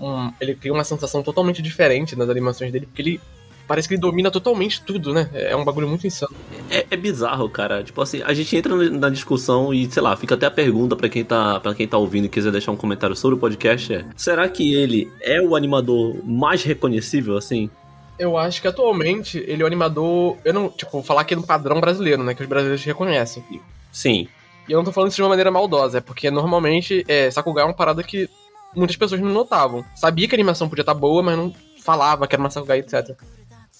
[0.00, 3.20] Um, ele cria uma sensação totalmente diferente nas animações dele, porque ele.
[3.66, 5.28] Parece que ele domina totalmente tudo, né?
[5.32, 6.34] É um bagulho muito insano.
[6.70, 7.82] É, é bizarro, cara.
[7.82, 11.08] Tipo assim, a gente entra na discussão e, sei lá, fica até a pergunta pra
[11.08, 14.04] quem tá, para quem tá ouvindo e quiser deixar um comentário sobre o podcast é:
[14.16, 17.70] será que ele é o animador mais reconhecível assim?
[18.18, 20.36] Eu acho que atualmente ele é o animador.
[20.44, 22.34] Eu não, tipo, vou falar aqui no padrão brasileiro, né?
[22.34, 23.42] Que os brasileiros reconhecem.
[23.90, 24.28] Sim.
[24.68, 27.62] E eu não tô falando isso de uma maneira maldosa, é porque normalmente é, Sakuga
[27.62, 28.28] é uma parada que
[28.74, 29.84] muitas pessoas não notavam.
[29.94, 33.16] Sabia que a animação podia estar boa, mas não falava que era uma Sakuga, etc.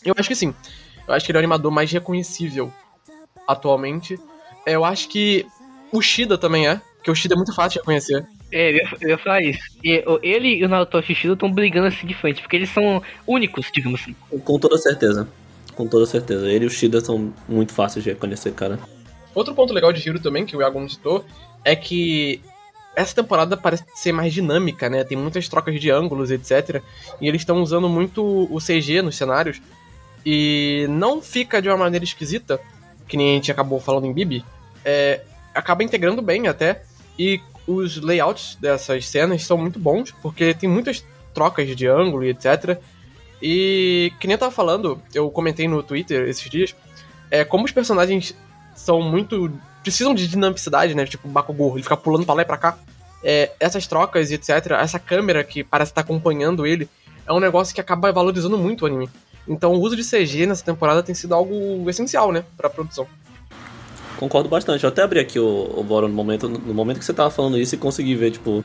[0.04, 0.54] Eu acho que sim.
[1.06, 2.72] Eu acho que ele é o animador mais reconhecível
[3.46, 4.18] atualmente.
[4.66, 5.46] É, Eu acho que
[5.92, 8.26] o Shida também é, porque o Shida é muito fácil de reconhecer.
[8.50, 9.60] É, eu falar isso.
[10.22, 14.00] Ele e o Naruto Shishido estão brigando assim de frente, porque eles são únicos, digamos
[14.00, 14.14] assim.
[14.44, 15.28] Com toda certeza.
[15.74, 16.48] Com toda certeza.
[16.48, 18.78] Ele e o Shida são muito fáceis de reconhecer, cara.
[19.34, 21.24] Outro ponto legal de Hiro também, que o Iago não citou,
[21.64, 22.40] é que
[22.94, 25.02] essa temporada parece ser mais dinâmica, né?
[25.02, 26.80] Tem muitas trocas de ângulos, etc.
[27.20, 29.60] E eles estão usando muito o CG nos cenários.
[30.24, 32.60] E não fica de uma maneira esquisita,
[33.06, 34.44] que nem a gente acabou falando em Bibi.
[34.84, 35.20] É,
[35.54, 36.82] acaba integrando bem até.
[37.18, 42.30] E os layouts dessas cenas são muito bons, porque tem muitas trocas de ângulo e
[42.30, 42.78] etc.
[43.42, 46.74] E que nem eu tava falando, eu comentei no Twitter esses dias,
[47.30, 48.34] é como os personagens
[48.74, 49.52] são muito.
[49.82, 51.04] precisam de dinamicidade, né?
[51.04, 52.78] Tipo o Bakugou, ele fica pulando pra lá e pra cá.
[53.22, 56.88] É, essas trocas e etc., essa câmera que parece estar acompanhando ele,
[57.26, 59.08] é um negócio que acaba valorizando muito o anime.
[59.46, 63.06] Então o uso de CG nessa temporada tem sido algo essencial, né, pra produção.
[64.16, 64.84] Concordo bastante.
[64.84, 67.58] Eu até abri aqui o, o Boro no momento, no momento que você tava falando
[67.58, 68.64] isso e consegui ver, tipo,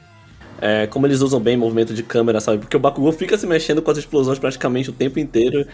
[0.61, 2.59] é, como eles usam bem movimento de câmera, sabe?
[2.59, 5.65] Porque o Bakugou fica se mexendo com as explosões praticamente o tempo inteiro.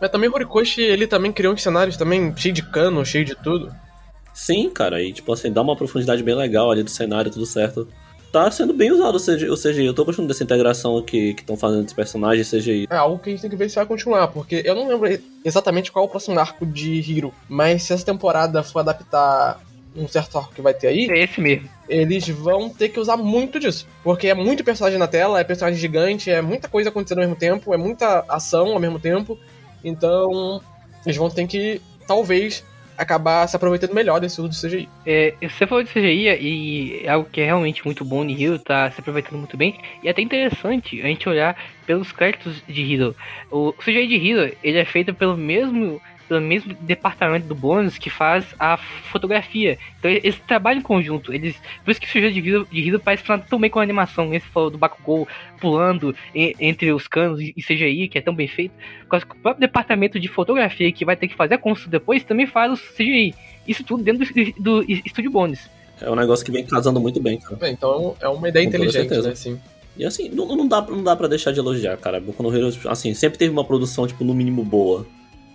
[0.00, 3.34] Mas também o Horikoshi, ele também criou uns cenários também cheio de cano, cheio de
[3.34, 3.74] tudo.
[4.32, 7.88] Sim, cara, e tipo assim, dá uma profundidade bem legal ali do cenário, tudo certo.
[8.34, 9.86] Tá sendo bem usado o CGI, o CGI.
[9.86, 12.88] eu tô gostando dessa integração que estão fazendo dos personagens CGI.
[12.90, 15.08] É algo que a gente tem que ver se vai continuar, porque eu não lembro
[15.44, 19.60] exatamente qual é o próximo arco de Hiro, mas se essa temporada for adaptar
[19.94, 21.68] um certo arco que vai ter aí, É esse mesmo.
[21.88, 23.86] eles vão ter que usar muito disso.
[24.02, 27.36] Porque é muito personagem na tela, é personagem gigante, é muita coisa acontecendo ao mesmo
[27.36, 29.38] tempo, é muita ação ao mesmo tempo.
[29.84, 30.60] Então,
[31.06, 32.64] eles vão ter que, talvez,
[32.96, 34.88] acabar se aproveitando melhor desse uso do CGI.
[35.06, 38.58] É, você falou de CGI e é algo que é realmente muito bom em Hero,
[38.58, 39.78] tá se aproveitando muito bem.
[40.02, 43.14] E é até interessante a gente olhar pelos créditos de Hero.
[43.50, 48.10] O CGI de Hero, ele é feito pelo mesmo pelo mesmo departamento do bônus que
[48.10, 49.78] faz a fotografia.
[49.98, 51.32] Então eles trabalham em conjunto.
[51.32, 54.32] Eles, por isso que o CGI de Hero parece falar tão bem com a animação.
[54.34, 55.26] Esse falou do Bakugou
[55.60, 58.72] pulando e- entre os canos e CGI, que é tão bem feito.
[59.08, 62.46] Por o próprio departamento de fotografia que vai ter que fazer a construção depois também
[62.46, 63.34] faz o CGI.
[63.66, 65.68] Isso tudo dentro do, do estúdio bônus.
[66.00, 67.56] É um negócio que vem casando muito bem, cara.
[67.56, 69.34] Bem, Então, é uma ideia Com inteligente, né?
[69.34, 69.60] Sim.
[69.96, 72.20] E assim, não, não dá, não dá pra deixar de elogiar, cara.
[72.20, 75.06] Boku no Hero, assim, sempre teve uma produção, tipo, no mínimo boa.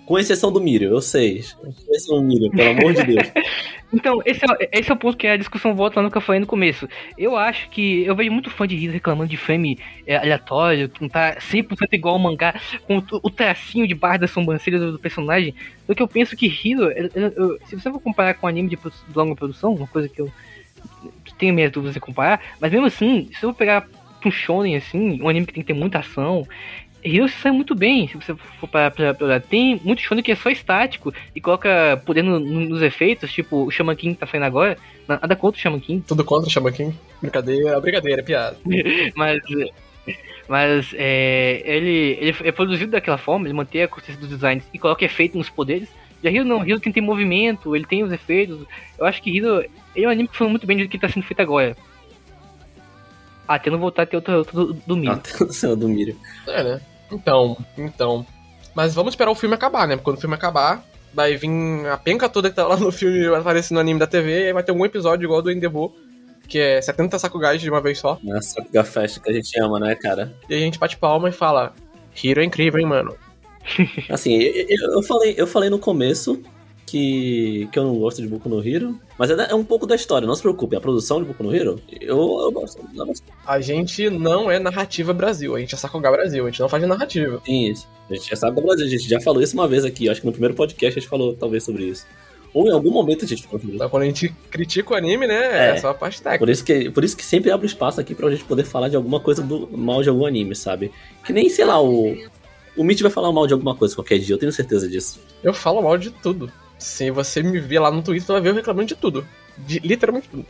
[0.09, 1.43] Com exceção do Mirio, eu sei.
[1.61, 3.31] Com exceção do Mirio, pelo amor de Deus.
[3.91, 6.21] Então, esse é, esse é o ponto que a discussão volta lá no que eu
[6.21, 6.87] falei no começo.
[7.17, 8.03] Eu acho que.
[8.05, 11.87] Eu vejo muito fã de Hero reclamando de frame é, aleatório, que não tá 100%
[11.93, 12.53] igual ao mangá,
[12.85, 15.55] com o, o tracinho de barra da sobrancelha do, do personagem.
[15.87, 18.75] Do que eu penso que ele- ele- eu- se você for comparar com anime de,
[18.75, 20.31] de longa produção, uma coisa que eu
[21.39, 23.87] tenho minhas dúvidas em comparar, mas mesmo assim, se eu pegar
[24.23, 26.47] um shonen assim, um anime que tem que ter muita ação.
[27.03, 29.41] Hero se sai muito bem, se você for para pra, pra olhar.
[29.41, 33.65] Tem muito shonen que é só estático e coloca poder no- no- nos efeitos, tipo
[33.65, 34.77] o Shaman King que tá saindo agora.
[35.07, 36.95] Nada contra o Shaman King, Tudo contra o Shaman King.
[37.21, 38.57] Brincadeira, brincadeira, piada.
[39.15, 39.39] mas.
[40.47, 44.79] Mas é, ele, ele é produzido daquela forma, ele mantém a consistência dos designs e
[44.79, 45.87] coloca efeito nos poderes.
[46.23, 48.59] Já Hero não, Hero tem, tem movimento, ele tem os efeitos.
[48.97, 49.63] Eu acho que Hero
[49.95, 51.77] ele é um anime que funciona muito bem do que tá sendo feito agora.
[53.49, 55.13] Até não voltar a ter outro, outro do, do Miro.
[55.13, 56.15] Atenção do Mirio.
[56.47, 56.81] É, né?
[57.11, 58.25] Então, então.
[58.75, 59.95] Mas vamos esperar o filme acabar, né?
[59.95, 60.83] Porque quando o filme acabar,
[61.13, 61.49] vai vir
[61.91, 64.53] a penca toda que tá lá no filme aparecendo no anime da TV, e aí
[64.53, 65.91] vai ter algum episódio igual do Endeavor,
[66.47, 68.19] que é 70 Sakugais de uma vez só.
[68.35, 70.31] Essa Sakuga Fest que a gente ama, né, cara?
[70.47, 71.73] E a gente bate palma e fala:
[72.23, 73.15] Hero é incrível, hein, mano?
[74.09, 76.41] Assim, eu- eu falei, eu falei no começo
[76.89, 79.95] que, que eu não gosto de Boku no Hero, mas é, é um pouco da
[79.95, 80.75] história, não se preocupe.
[80.75, 82.79] A produção de Boku no Hero, eu, eu gosto.
[82.95, 83.23] Eu gosto.
[83.45, 86.85] A gente não é narrativa Brasil, a gente é Sakuga Brasil, a gente não faz
[86.87, 87.41] narrativa.
[87.45, 87.87] Sim, isso.
[88.09, 90.09] A gente sabe do Brasil, a gente já falou isso uma vez aqui.
[90.09, 92.05] Acho que no primeiro podcast a gente falou talvez sobre isso.
[92.51, 93.75] Ou em algum momento a gente falou sobre isso.
[93.75, 95.69] Então quando a gente critica o anime, né?
[95.69, 95.77] É, É.
[95.77, 96.39] só a parte técnica.
[96.39, 98.95] Por isso, que, por isso que sempre abre espaço aqui pra gente poder falar de
[98.95, 100.91] alguma coisa do mal de algum anime, sabe?
[101.23, 102.15] Que nem, sei lá, o.
[102.77, 105.19] O Mitch vai falar mal de alguma coisa qualquer dia, eu tenho certeza disso.
[105.43, 106.49] Eu falo mal de tudo.
[106.79, 109.27] Se você me ver lá no Twitter, você vai ver eu reclamando de tudo.
[109.57, 110.45] De literalmente tudo.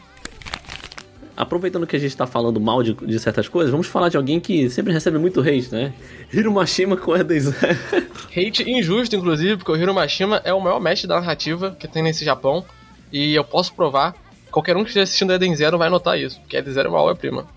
[1.36, 4.40] Aproveitando que a gente tá falando mal de, de certas coisas, vamos falar de alguém
[4.40, 5.94] que sempre recebe muito hate, né?
[6.32, 7.80] Hiro Mashima com Eden Zero.
[8.30, 12.04] Hate injusto, inclusive, porque o Hiro Mashima é o maior mestre da narrativa que tem
[12.04, 12.64] nesse Japão.
[13.12, 14.14] E eu posso provar,
[14.52, 17.00] qualquer um que esteja assistindo Eden Zero vai notar isso, porque Eden Zero é uma
[17.00, 17.48] obra-prima.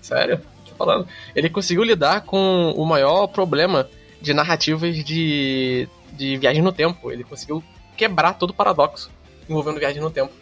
[0.00, 0.38] Sério,
[0.68, 1.08] tô falando.
[1.34, 3.88] Ele conseguiu lidar com o maior problema
[4.20, 7.10] de narrativas de, de viagem no tempo.
[7.10, 7.64] Ele conseguiu
[7.96, 9.10] quebrar todo o paradoxo
[9.48, 10.32] envolvendo viagem no tempo.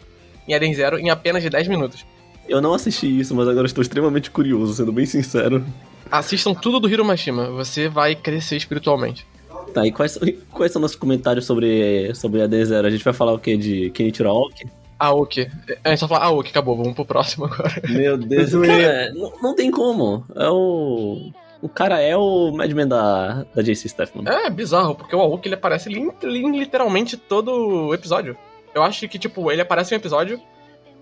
[0.47, 2.05] Em Eden Zero, em apenas de 10 minutos.
[2.47, 5.65] Eu não assisti isso, mas agora estou extremamente curioso, sendo bem sincero.
[6.11, 9.25] Assistam tudo do Hiro Mashima, você vai crescer espiritualmente.
[9.73, 10.17] Tá, e quais,
[10.51, 12.87] quais são nossos comentários sobre, sobre Eden Zero?
[12.87, 13.57] A gente vai falar o quê?
[13.57, 14.69] De Kenichiro Aoki?
[14.99, 15.49] Aoki.
[15.83, 17.81] A gente só fala Aoki, acabou, vamos pro próximo agora.
[17.89, 20.23] Meu Deus, cara, não, não tem como.
[20.35, 21.31] É o.
[21.61, 24.23] O cara é o Madman da, da JC Steffman.
[24.27, 28.37] É bizarro, porque o Aoki ele aparece li- li- literalmente todo episódio.
[28.73, 30.39] Eu acho que, tipo, ele aparece em um episódio.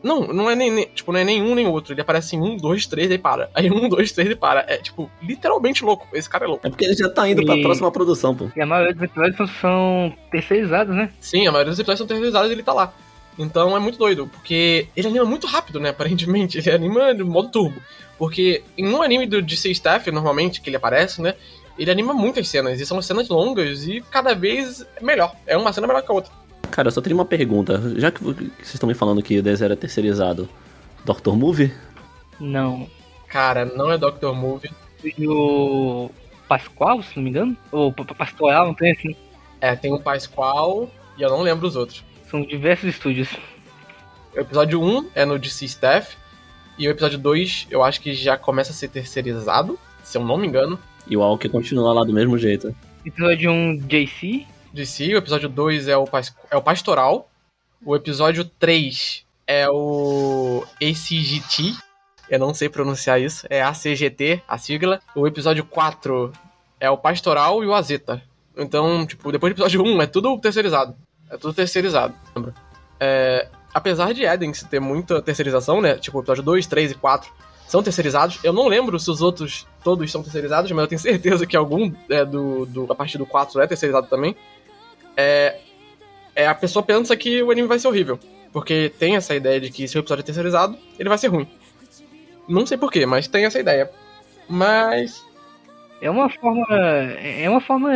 [0.03, 1.93] Não, não é nem, nem- tipo, não é nenhum nem outro.
[1.93, 3.49] Ele aparece em um, dois, três e para.
[3.53, 4.65] Aí um, dois, três e para.
[4.67, 6.05] É, tipo, literalmente louco.
[6.13, 6.67] Esse cara é louco.
[6.67, 8.49] É porque ele já tá indo pra E- próxima produção, pô.
[8.55, 11.09] E a maioria dos episódios são, são terceirizados, né?
[11.21, 12.93] Sim, a maioria dos episódios são terceirizados e ele tá lá.
[13.37, 15.89] Então é muito doido, porque ele anima muito rápido, né?
[15.91, 16.57] Aparentemente.
[16.57, 17.81] Ele anima no modo turbo.
[18.17, 21.35] Porque em um anime do DC Staff, normalmente, que ele aparece, né?
[21.77, 22.79] Ele anima muitas cenas.
[22.79, 25.33] E são cenas longas e cada vez melhor.
[25.47, 26.31] É uma cena melhor que a outra.
[26.69, 27.81] Cara, eu só tenho uma pergunta.
[27.99, 30.47] Já que vocês estão me falando que o é terceirizado,
[31.03, 31.73] Doctor Movie?
[32.39, 32.87] Não.
[33.27, 34.71] Cara, não é Doctor Movie.
[35.03, 36.09] E o
[36.47, 37.57] Pascoal, se não me engano.
[37.71, 39.15] Ou Pa- Pa- Pastoral, não tem assim.
[39.59, 42.03] É, tem o Pascoal e eu não lembro os outros.
[42.33, 43.29] São diversos estúdios.
[44.35, 46.17] O episódio 1 é no DC Staff.
[46.79, 50.35] E o episódio 2 eu acho que já começa a ser terceirizado, se eu não
[50.35, 50.79] me engano.
[51.05, 52.75] E o Alck continua lá do mesmo jeito.
[53.05, 54.47] Episódio 1, JC.
[54.73, 55.13] DC.
[55.13, 56.05] O episódio 2 é o,
[56.49, 57.29] é o Pastoral.
[57.85, 61.75] O episódio 3 é o ACGT.
[62.27, 63.45] Eu não sei pronunciar isso.
[63.47, 64.99] É ACGT, a sigla.
[65.15, 66.33] O episódio 4
[66.79, 68.23] é o Pastoral e o Azeta.
[68.57, 70.95] Então, tipo, depois do episódio 1 é tudo terceirizado.
[71.33, 72.53] É tudo terceirizado, lembra?
[72.99, 75.95] É, apesar de Edens ter muita terceirização, né?
[75.95, 77.31] Tipo, episódio 2, 3 e 4
[77.67, 78.39] são terceirizados.
[78.43, 81.91] Eu não lembro se os outros todos são terceirizados, mas eu tenho certeza que algum
[82.07, 84.35] é, do, do, a partir do 4 é terceirizado também.
[85.17, 85.57] É,
[86.35, 88.19] é, a pessoa pensa que o anime vai ser horrível.
[88.51, 91.47] Porque tem essa ideia de que se o episódio é terceirizado, ele vai ser ruim.
[92.47, 93.89] Não sei porquê, mas tem essa ideia.
[94.47, 95.25] Mas.
[95.99, 96.65] É uma forma.
[96.71, 97.91] É uma forma.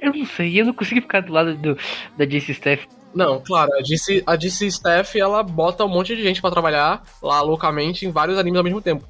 [0.00, 1.76] Eu não sei, eu não consigo ficar do lado do,
[2.16, 2.86] da JC Staff.
[3.14, 7.02] Não, claro, a DC, a DC Staff ela bota um monte de gente pra trabalhar
[7.22, 9.04] lá loucamente em vários animes ao mesmo tempo.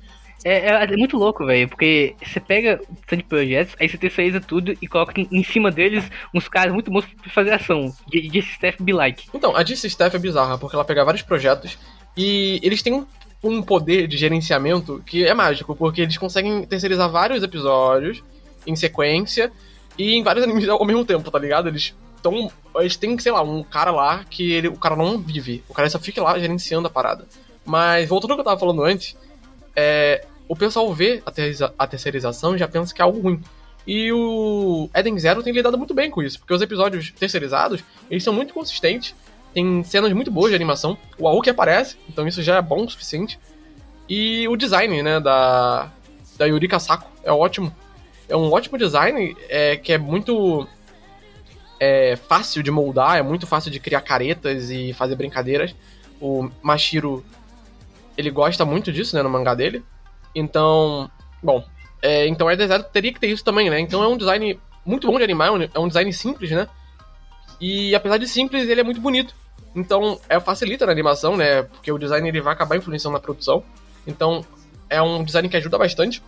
[0.44, 3.98] É, é- é muito louco, velho, porque você pega um tanto de projetos, aí você
[3.98, 7.92] terceiriza tudo e coloca em, em cima deles uns caras muito bons pra fazer ação.
[8.08, 9.28] De staff be like.
[9.34, 11.76] Então, a DC Staff é bizarra, porque ela pega vários projetos
[12.16, 13.06] e eles têm um,
[13.42, 18.22] um poder de gerenciamento que é mágico, porque eles conseguem terceirizar vários episódios
[18.64, 19.50] em sequência
[19.98, 21.68] e em vários animes ao mesmo tempo, tá ligado?
[21.68, 22.50] Eles estão.
[22.76, 25.62] Eles têm, sei lá, um cara lá que ele, o cara não vive.
[25.68, 27.26] O cara só fica lá gerenciando a parada.
[27.64, 29.16] Mas, voltando ao que eu tava falando antes,
[29.74, 33.40] é, o pessoal vê a, terceiriza- a terceirização e já pensa que é algo ruim.
[33.86, 38.24] E o Eden Zero tem lidado muito bem com isso, porque os episódios terceirizados, eles
[38.24, 39.14] são muito consistentes,
[39.54, 42.90] tem cenas muito boas de animação, o Aoki aparece, então isso já é bom o
[42.90, 43.38] suficiente.
[44.08, 45.90] E o design, né, da,
[46.36, 47.74] da Yurika Sako é ótimo.
[48.28, 50.66] É um ótimo design é, que é muito
[51.78, 55.74] é, fácil de moldar, é muito fácil de criar caretas e fazer brincadeiras.
[56.20, 57.24] O Mashiro,
[58.16, 59.84] ele gosta muito disso, né, no mangá dele.
[60.34, 61.10] Então,
[61.42, 61.64] bom,
[62.02, 63.78] é, então Eden Zero teria que ter isso também, né?
[63.80, 66.68] Então é um design muito bom de animar, é um design simples, né?
[67.60, 69.34] E apesar de simples, ele é muito bonito.
[69.74, 71.62] Então, é facilita na animação, né?
[71.62, 73.62] Porque o design ele vai acabar influenciando na produção.
[74.06, 74.44] Então,
[74.88, 76.22] é um design que ajuda bastante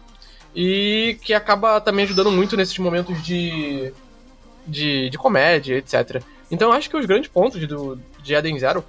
[0.55, 3.93] e que acaba também ajudando muito nesses momentos de
[4.67, 6.23] de, de comédia, etc.
[6.51, 8.85] Então, acho que os grandes pontos do de Eden Zero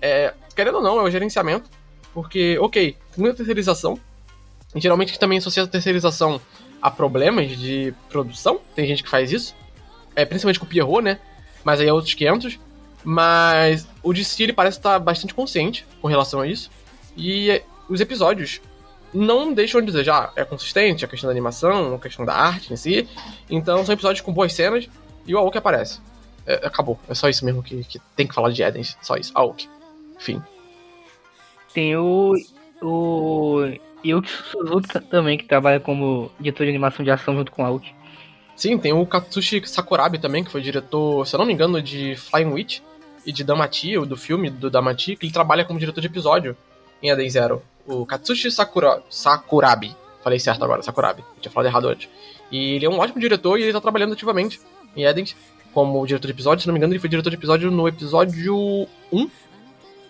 [0.00, 1.70] é, querendo ou não, é o gerenciamento,
[2.12, 3.98] porque, OK, tem muita terceirização.
[4.74, 6.40] E geralmente gente também associa a terceirização
[6.82, 8.60] a problemas de produção.
[8.74, 9.54] Tem gente que faz isso.
[10.14, 11.18] É, principalmente com o Pierrot, né?
[11.64, 12.58] Mas aí é outros 500.
[13.02, 16.70] Mas o DC ele parece estar bastante consciente com relação a isso.
[17.16, 18.60] E é, os episódios
[19.14, 20.32] não deixam de desejar.
[20.34, 23.08] É consistente a questão da animação, a questão da arte em si.
[23.48, 24.88] Então são episódios com boas cenas
[25.26, 26.00] e o Aoki aparece.
[26.46, 26.98] É, acabou.
[27.08, 28.96] É só isso mesmo que, que tem que falar de Edens.
[29.00, 29.32] Só isso.
[29.34, 29.68] Aoki.
[30.16, 30.42] Enfim.
[31.72, 32.34] Tem o.
[32.82, 33.60] O.
[34.04, 37.94] Yuki Suzuki também, que trabalha como diretor de animação de ação junto com o Aoki.
[38.54, 42.14] Sim, tem o Katsushi Sakurabe também, que foi diretor, se eu não me engano, de
[42.16, 42.80] Flying Witch
[43.26, 46.54] e de Damachi, o do filme do Damachi, que ele trabalha como diretor de episódio
[47.02, 47.62] em Eden Zero.
[47.86, 49.94] O Katsushi Sakura, Sakurabe.
[50.22, 51.22] Falei certo agora, Sakurabe.
[51.36, 52.08] Eu tinha falado errado antes.
[52.50, 54.60] E ele é um ótimo diretor e ele tá trabalhando ativamente
[54.96, 55.26] em Eden
[55.72, 56.62] como diretor de episódio.
[56.62, 59.30] Se não me engano, ele foi diretor de episódio no episódio 1.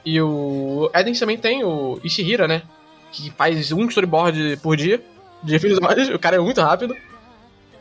[0.04, 2.62] E o Eden também tem o Ishihira, né?
[3.10, 5.02] Que faz um storyboard por dia
[5.42, 6.08] de episódios.
[6.10, 6.94] O cara é muito rápido.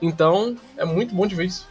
[0.01, 1.67] Então, é muito bom de ver isso.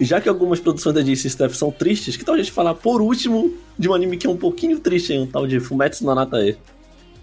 [0.00, 3.02] Já que algumas produções da DC Staff são tristes, que tal a gente falar por
[3.02, 5.22] último de um anime que é um pouquinho triste, hein?
[5.22, 6.56] Um tal de Fumetsu no Natae.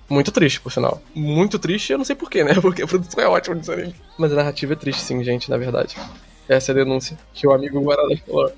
[0.10, 1.01] Muito triste, por sinal.
[1.14, 2.53] Muito triste, eu não sei porquê, né?
[2.62, 3.95] Porque a produção é ótima desse anime.
[4.18, 5.95] Mas a narrativa é triste, sim, gente, na verdade.
[6.47, 8.51] Essa é a denúncia que o amigo Guarani falou.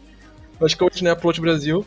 [0.60, 1.86] Que hoje, né, Upload Brasil,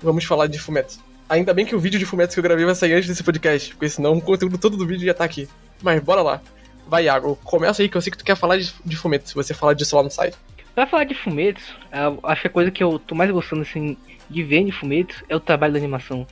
[0.00, 1.00] vamos falar de Fumetsu.
[1.28, 3.70] Ainda bem que o vídeo de Fumetsu que eu gravei vai sair antes desse podcast,
[3.74, 5.48] porque senão o conteúdo todo do vídeo já tá aqui.
[5.82, 6.40] Mas bora lá.
[6.86, 9.54] Vai, Iago, começa aí que eu sei que tu quer falar de, Fumetsu, se você
[9.54, 10.36] falar disso lá no site.
[10.74, 13.96] Pra falar de Fumetsu, a- acho que a coisa que eu tô mais gostando assim,
[14.28, 16.26] de ver de Fumetsu é o trabalho da animação.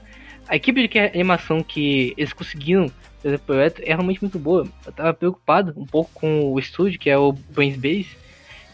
[0.50, 2.90] A equipe de animação que eles conseguiram
[3.22, 4.66] fazer o projeto é realmente muito boa.
[4.84, 8.08] Eu tava preocupado um pouco com o estúdio, que é o Brains Base,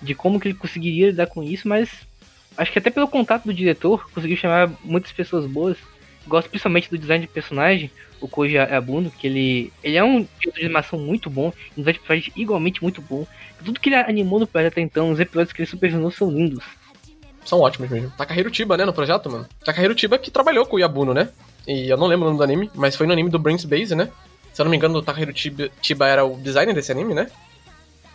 [0.00, 1.90] de como que ele conseguiria lidar com isso, mas
[2.56, 5.76] acho que até pelo contato do diretor, conseguiu chamar muitas pessoas boas.
[6.26, 7.90] Gosto principalmente do design de personagem,
[8.22, 11.92] o Koji Abuno, que ele, ele é um diretor de animação muito bom, um design
[11.92, 13.26] de personagem igualmente muito bom.
[13.62, 16.64] Tudo que ele animou no projeto até então, os episódios que ele supervisionou são lindos.
[17.44, 18.10] São ótimos mesmo.
[18.16, 19.46] Takahiro Chiba, né, no projeto, mano.
[19.62, 21.28] Takahiro Chiba que trabalhou com o Yabuno, né?
[21.66, 23.94] E eu não lembro o nome do anime, mas foi no anime do Brains Base,
[23.94, 24.10] né?
[24.52, 27.26] Se eu não me engano, o Chiba, Chiba era o designer desse anime, né?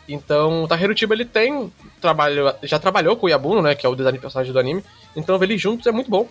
[0.08, 3.90] Então, o Takeru Chiba, ele tem trabalho, já trabalhou com o Yabuno, né, que é
[3.90, 4.84] o design de personagem do anime.
[5.16, 6.28] Então, ver eles juntos é muito bom.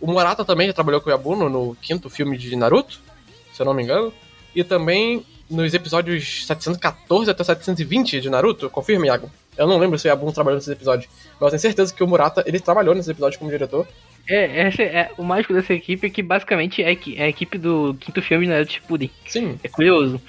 [0.00, 3.00] O Murata também já trabalhou com o Yabuno no quinto filme de Naruto,
[3.52, 4.12] se eu não me engano.
[4.54, 9.30] E também nos episódios 714 até 720 de Naruto, confirma, Iago.
[9.56, 12.06] Eu não lembro se o Yabuno trabalhou nesses episódios, mas eu tenho certeza que o
[12.06, 13.86] Murata, ele trabalhou nesses episódios como diretor.
[14.28, 17.94] É, essa é, o mágico dessa equipe é que basicamente é, é a equipe do
[18.00, 19.10] quinto filme de Naruto Shippuden.
[19.26, 20.20] Sim, É curioso.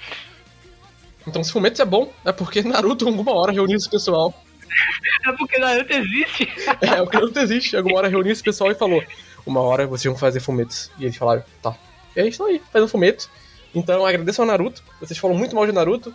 [1.26, 4.34] então se Fumetsu é bom, é porque Naruto alguma hora reuniu esse pessoal.
[5.26, 6.48] É porque Naruto existe.
[6.80, 7.76] É, o Naruto existe.
[7.76, 9.02] Alguma hora reuniu esse pessoal e falou:
[9.46, 10.90] Uma hora vocês vão fazer Fumetsu.
[10.98, 11.74] E eles falaram: Tá.
[12.14, 13.30] E aí estão aí, fazendo Fumetsu.
[13.74, 14.82] Então agradeço ao Naruto.
[15.00, 16.14] Vocês falam muito mal de Naruto.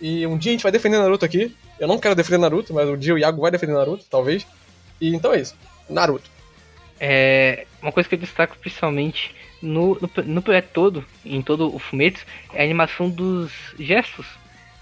[0.00, 1.54] E um dia a gente vai defender Naruto aqui.
[1.78, 4.46] Eu não quero defender Naruto, mas um dia o Iago vai defender Naruto, talvez.
[5.00, 5.54] E então é isso.
[5.88, 6.28] Naruto.
[7.00, 11.78] É, uma coisa que eu destaco principalmente no, no, no projeto todo, em todo o
[11.78, 14.26] Fumetsu, é a animação dos gestos.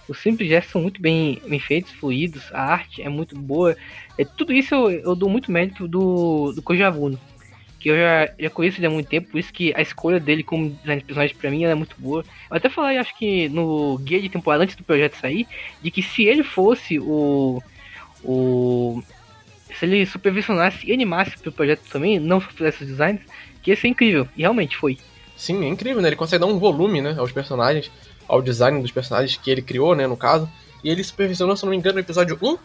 [0.09, 3.77] Os simples gestos são muito bem, bem feitos, fluidos, a arte é muito boa.
[4.17, 7.19] É, tudo isso eu, eu dou muito mérito do, do Kojabuno,
[7.81, 10.45] que eu já, já conheço ele há muito tempo, por isso que a escolha dele
[10.45, 12.25] como design de personagem pra mim é muito boa.
[12.51, 15.47] Eu até falei, acho que no guia de temporada antes do projeto sair,
[15.83, 17.61] de que se ele fosse o.
[18.23, 19.03] o
[19.79, 23.20] se ele supervisionasse e animasse pro projeto também, não só fizesse os designs,
[23.62, 24.29] que ia ser incrível.
[24.37, 24.99] E realmente foi.
[25.37, 26.09] Sim, é incrível, né?
[26.09, 27.91] Ele consegue dar um volume, né, aos personagens,
[28.27, 30.49] ao design dos personagens que ele criou, né, no caso.
[30.83, 32.59] E ele supervisionou, se não me engano, no episódio 1.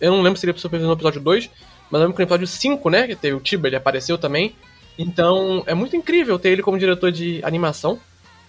[0.00, 1.50] Eu não lembro se ele supervisionou no episódio 2,
[1.90, 4.54] mas eu lembro que no episódio 5, né, que teve o Tiba, ele apareceu também.
[4.98, 7.98] Então, é muito incrível ter ele como diretor de animação.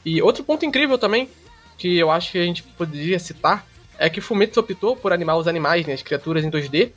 [0.03, 1.29] E outro ponto incrível também,
[1.77, 3.65] que eu acho que a gente poderia citar,
[3.97, 6.91] é que Fumetsu optou por animar os animais, né, as criaturas em 2D.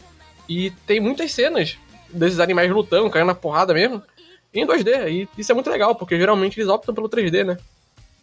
[0.48, 1.76] E tem muitas cenas
[2.10, 4.02] desses animais lutando, caindo na porrada mesmo,
[4.52, 5.10] em 2D.
[5.10, 7.56] E isso é muito legal, porque geralmente eles optam pelo 3D, né?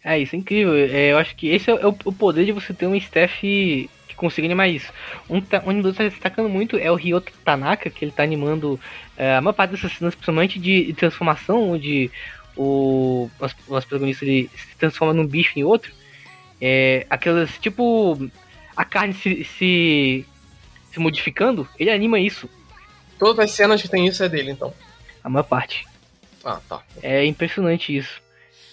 [0.03, 0.73] É, isso é incrível.
[0.75, 4.15] É, eu acho que esse é o, o poder de você ter um staff que
[4.15, 4.91] consiga animar isso.
[5.29, 8.23] Um, ta- um animador que tá destacando muito é o Ryoto Tanaka, que ele tá
[8.23, 8.79] animando
[9.17, 12.09] é, a maior parte dessas cenas, principalmente de, de transformação, onde
[12.55, 15.91] o nosso, nosso protagonista ele se transforma num bicho em outro.
[16.59, 18.17] É, aquelas, tipo,
[18.75, 20.25] a carne se, se,
[20.91, 22.49] se modificando, ele anima isso,
[23.21, 24.73] Todas as cenas que tem isso é dele, então.
[25.23, 25.85] a maior parte.
[26.43, 26.81] Ah, tá.
[27.03, 28.19] É impressionante isso.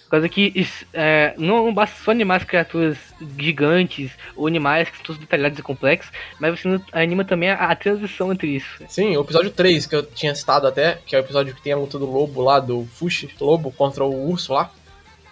[0.04, 2.96] Por causa que isso, é, não, não basta só animar as criaturas
[3.38, 6.10] gigantes ou animais que são todos detalhados e complexos,
[6.40, 8.82] mas você anima também a, a transição entre isso.
[8.88, 11.74] Sim, o episódio 3, que eu tinha citado até, que é o episódio que tem
[11.74, 14.72] a luta do lobo lá, do Fushi, lobo contra o urso lá.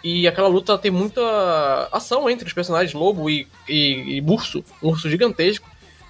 [0.04, 4.88] E aquela luta tem muita ação entre os personagens lobo e, e, e urso, um
[4.90, 5.66] urso gigantesco.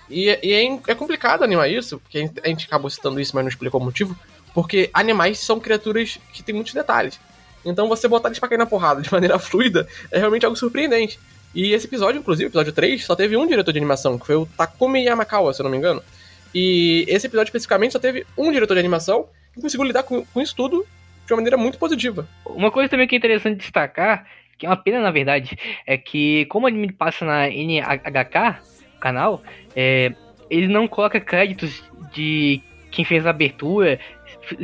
[0.08, 3.32] E, é- e é, in- é complicado animar isso, porque a gente, acabou citando isso,
[3.34, 4.16] mas não explicou o motivo.
[4.54, 7.18] Porque animais são criaturas que têm muitos detalhes.
[7.64, 11.18] Então você botar eles pra cair na porrada de maneira fluida é realmente algo surpreendente.
[11.54, 14.46] E esse episódio, inclusive, episódio 3, só teve um diretor de animação, que foi o
[14.56, 16.02] Takumi Yamakawa, se eu não me engano.
[16.54, 20.40] E esse episódio especificamente só teve um diretor de animação que conseguiu lidar com, com
[20.40, 20.86] isso tudo
[21.26, 22.26] de uma maneira muito positiva.
[22.44, 24.26] Uma coisa também que é interessante destacar,
[24.56, 28.58] que é uma pena na verdade, é que como o anime passa na NHK,
[29.06, 29.42] canal,
[29.74, 30.12] é,
[30.50, 31.82] ele não coloca créditos
[32.12, 33.98] de quem fez a abertura,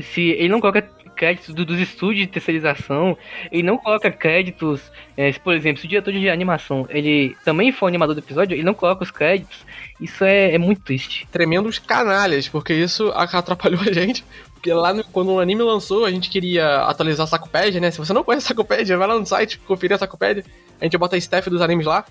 [0.01, 0.83] se ele não coloca
[1.15, 3.17] créditos do- dos estúdios de terceirização,
[3.51, 4.81] ele não coloca créditos,
[5.17, 8.55] é, se, por exemplo, se o diretor de animação ele também for animador do episódio,
[8.55, 9.59] ele não coloca os créditos,
[10.01, 11.29] isso é, é muito triste.
[11.31, 14.25] Tremendos canalhas, porque isso atrapalhou a gente.
[14.55, 17.91] Porque lá no- quando o anime lançou, a gente queria atualizar a Sacopédia, né?
[17.91, 20.45] Se você não conhece a Sacopédia, vai lá no site, conferir a Sacopédia.
[20.81, 22.05] A gente bota a staff dos animes lá.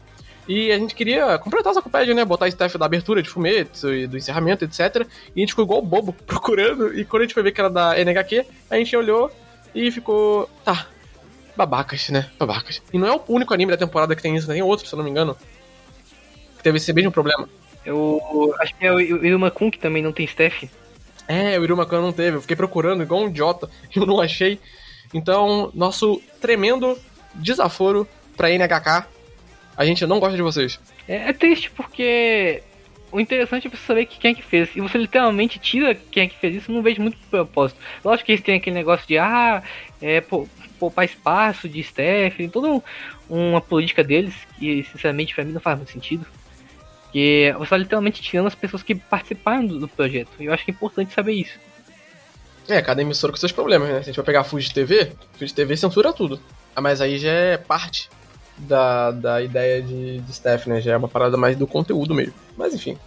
[0.52, 2.26] E a gente queria completar a Sacopédia, né?
[2.26, 5.08] Botar staff da abertura de Fumetsu e do encerramento, etc.
[5.34, 6.94] E a gente ficou igual bobo procurando.
[6.94, 9.32] E quando a gente foi ver que era da NHQ, a gente olhou
[9.74, 10.50] e ficou.
[10.66, 10.88] Tá.
[11.56, 12.30] Babacas, né?
[12.38, 12.82] Babacas.
[12.92, 14.56] E não é o único anime da temporada que tem isso, né?
[14.56, 15.38] tem outro, se eu não me engano.
[16.58, 17.48] Que teve esse mesmo problema.
[17.86, 20.70] Eu acho que é o Iruma Kun que também não tem staff.
[21.30, 22.36] É, o Irumakan não teve.
[22.36, 24.60] Eu fiquei procurando igual um idiota e eu não achei.
[25.14, 27.00] Então, nosso tremendo
[27.36, 29.21] desaforo pra NHK.
[29.78, 30.80] A gente não gosta de vocês.
[31.08, 32.62] É, é triste porque
[33.12, 34.70] o interessante é você saber que quem é que fez.
[34.76, 37.80] E você literalmente tira quem é que fez isso, não vejo muito propósito.
[38.04, 39.64] Lógico que eles têm aquele negócio de ah,
[40.02, 40.48] é, pou-
[40.80, 42.82] poupar espaço de staff, tem toda um-
[43.30, 46.26] uma política deles que sinceramente pra mim não faz muito sentido.
[47.04, 50.30] Porque você tá literalmente tirando as pessoas que participaram do, do projeto.
[50.40, 51.60] E eu acho que é importante saber isso.
[52.70, 53.96] É, cada emissora com seus problemas, né?
[53.96, 56.40] Se a gente for pegar a Fuji TV, Fuji TV censura tudo.
[56.74, 58.10] Ah, mas aí já é parte
[58.62, 60.82] da, da ideia de, de staff, né?
[60.82, 62.34] Já é uma parada mais do conteúdo mesmo.
[62.58, 62.98] Mas enfim.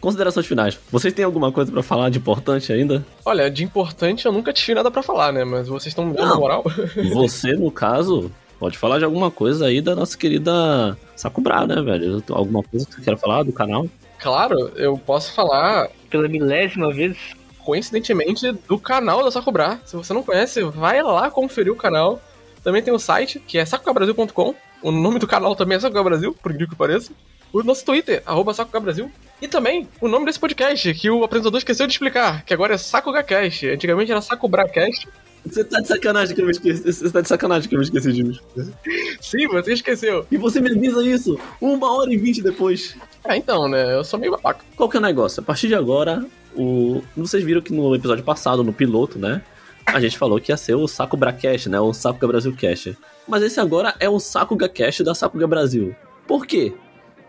[0.00, 0.78] Considerações finais.
[0.90, 3.04] Vocês têm alguma coisa pra falar de importante ainda?
[3.24, 5.44] Olha, de importante eu nunca tive nada pra falar, né?
[5.44, 6.62] Mas vocês estão me dando moral.
[7.12, 12.22] Você, no caso, Pode falar de alguma coisa aí da nossa querida Sakubra, né, velho?
[12.30, 13.86] Alguma coisa que você quer falar do canal?
[14.18, 17.16] Claro, eu posso falar, Pela milésima vez.
[17.58, 19.78] coincidentemente, do canal da Sakubra.
[19.84, 22.20] Se você não conhece, vai lá conferir o canal.
[22.66, 24.52] Também tem o site, que é sacobrasil.com.
[24.82, 27.12] O nome do canal também é Sakuga Brasil, por incrível que pareça.
[27.52, 28.52] O nosso Twitter, arroba
[28.82, 29.08] Brasil.
[29.40, 32.76] E também o nome desse podcast, que o apresentador esqueceu de explicar, que agora é
[32.76, 33.68] SakugaCast.
[33.68, 35.06] Antigamente era SakubraCast.
[35.44, 36.82] Você tá de sacanagem que eu me esqueci.
[36.82, 38.36] Você tá de sacanagem que eu me esqueci de mim.
[39.22, 40.26] Sim, você esqueceu.
[40.28, 42.96] E você me avisa isso uma hora e vinte depois.
[43.22, 43.94] Ah, então, né?
[43.94, 44.64] Eu sou meio babaca.
[44.74, 45.40] Qual que é o negócio?
[45.40, 47.00] A partir de agora, o...
[47.16, 49.40] vocês viram que no episódio passado, no piloto, né?
[49.86, 51.80] A gente falou que ia ser o Saco Bracast, né?
[51.80, 52.96] O Sakuga Brasil Cast.
[53.26, 55.94] Mas esse agora é o Sakuga Cast da Sakuga Brasil.
[56.26, 56.74] Por quê?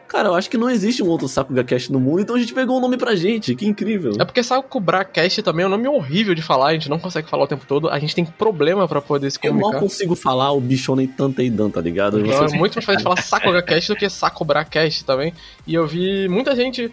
[0.07, 2.53] Cara, eu acho que não existe um outro Sakuga Cast no mundo, então a gente
[2.53, 3.53] pegou um nome pra gente.
[3.55, 4.13] Que incrível.
[4.19, 7.43] É porque SakubraCast também é um nome horrível de falar, a gente não consegue falar
[7.43, 9.79] o tempo todo, a gente tem problema pra poder se Eu mal comunicar.
[9.81, 12.19] consigo falar o bichone Tanteidan, tá ligado?
[12.21, 15.33] Então Você- é muito mais fácil falar SakugaCast do que SakubraCast também.
[15.65, 16.91] E eu vi muita gente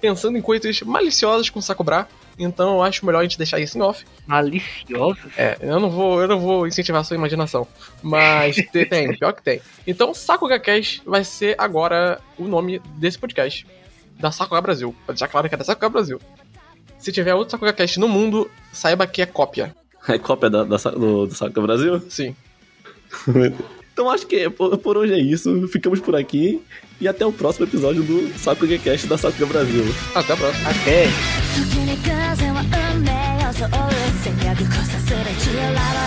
[0.00, 2.06] pensando em coisas maliciosas com Sakubra,
[2.38, 4.04] então eu acho melhor a gente deixar isso em off.
[4.26, 5.18] Maliciosos.
[5.36, 7.66] É, eu não vou, eu não vou incentivar a sua imaginação,
[8.02, 9.60] mas te- tem, pior que tem.
[9.86, 13.66] Então SakugaCast vai ser agora o nome desse podcast,
[14.18, 14.94] da Sakuga Brasil.
[15.04, 16.20] Pra deixar claro que é da Sakuga Brasil.
[16.98, 19.74] Se tiver outro SakugaCast no mundo, saiba que é cópia.
[20.08, 22.00] É cópia da, da, do, do Sakuga Brasil?
[22.08, 22.34] Sim.
[23.95, 25.67] Então acho que por, por hoje é isso.
[25.67, 26.61] Ficamos por aqui.
[26.99, 29.83] E até o próximo episódio do Sakuga Cast da Sakuga Brasil.
[30.13, 30.69] Até a próxima.
[30.69, 31.07] Até.
[31.51, 32.61] 時に風は
[32.93, 33.11] 運命
[33.45, 33.69] をそう
[34.23, 36.01] 戦略こさする血をラ